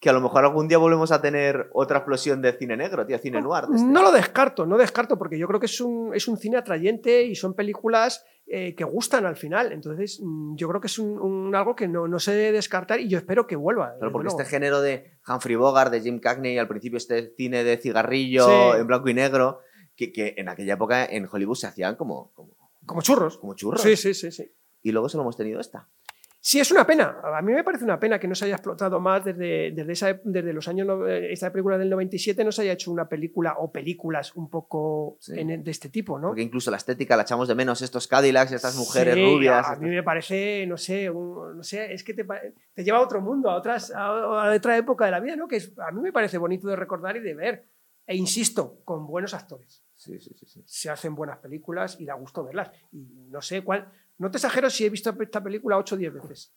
[0.00, 3.18] que a lo mejor algún día volvemos a tener otra explosión de cine negro, tío,
[3.18, 3.66] cine noir.
[3.66, 3.86] de este.
[3.88, 7.22] No lo descarto, no descarto, porque yo creo que es un, es un cine atrayente
[7.24, 9.72] y son películas eh, que gustan al final.
[9.72, 12.98] Entonces, mm, yo creo que es un, un algo que no, no se debe descartar
[12.98, 13.92] y yo espero que vuelva.
[14.00, 17.76] Pero porque este género de Humphrey Bogart, de Jim Cagney, al principio este cine de
[17.76, 18.78] cigarrillo Sí.
[18.80, 19.60] en blanco y negro,
[19.94, 23.36] que, que en aquella época en Hollywood se hacían como, como, Como churros.
[23.36, 23.82] como churros.
[23.82, 24.50] Sí, sí, sí, sí.
[24.82, 25.90] Y luego solo hemos tenido esta.
[26.42, 27.18] Sí, es una pena.
[27.22, 30.10] A mí me parece una pena que no se haya explotado más desde, desde, esa,
[30.10, 30.88] ep- desde los años.
[31.06, 35.18] eh, Esta película del 97 no se haya hecho una película o películas un poco
[35.20, 35.38] Sí.
[35.38, 36.28] en- de este tipo, ¿no?
[36.28, 39.66] Porque incluso la estética la echamos de menos, estos Cadillacs, estas mujeres Sí, rubias.
[39.66, 42.24] A, a mí me parece, no sé, un- no sé, es que te,
[42.72, 45.46] te lleva a otro mundo, a, otras, a, a otra época de la vida, ¿no?
[45.46, 47.68] Que es- a mí me parece bonito de recordar y de ver.
[48.06, 49.84] E insisto, con buenos actores.
[49.94, 50.62] Sí, sí, sí, sí.
[50.64, 52.70] Se hacen buenas películas y da gusto verlas.
[52.92, 53.92] Y no sé cuál.
[54.20, 56.52] No te exagero si he visto esta película 8 o 10 veces.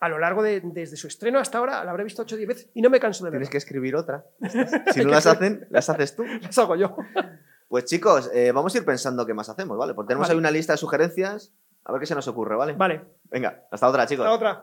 [0.00, 2.48] A lo largo de, desde su estreno hasta ahora, la habré visto 8 o 10
[2.48, 3.40] veces y no me canso de verla.
[3.42, 4.24] Tienes que escribir otra.
[4.94, 6.24] Si no las hacen, las haces tú.
[6.42, 6.96] Las hago yo.
[7.68, 9.94] Pues chicos, eh, vamos a ir pensando qué más hacemos, ¿vale?
[9.94, 10.34] Porque tenemos Vale.
[10.34, 11.52] ahí una lista de sugerencias.
[11.84, 12.74] A ver qué se nos ocurre, ¿vale?
[12.74, 14.24] Vale, Venga, hasta otra, chicos.
[14.24, 14.60] la otra.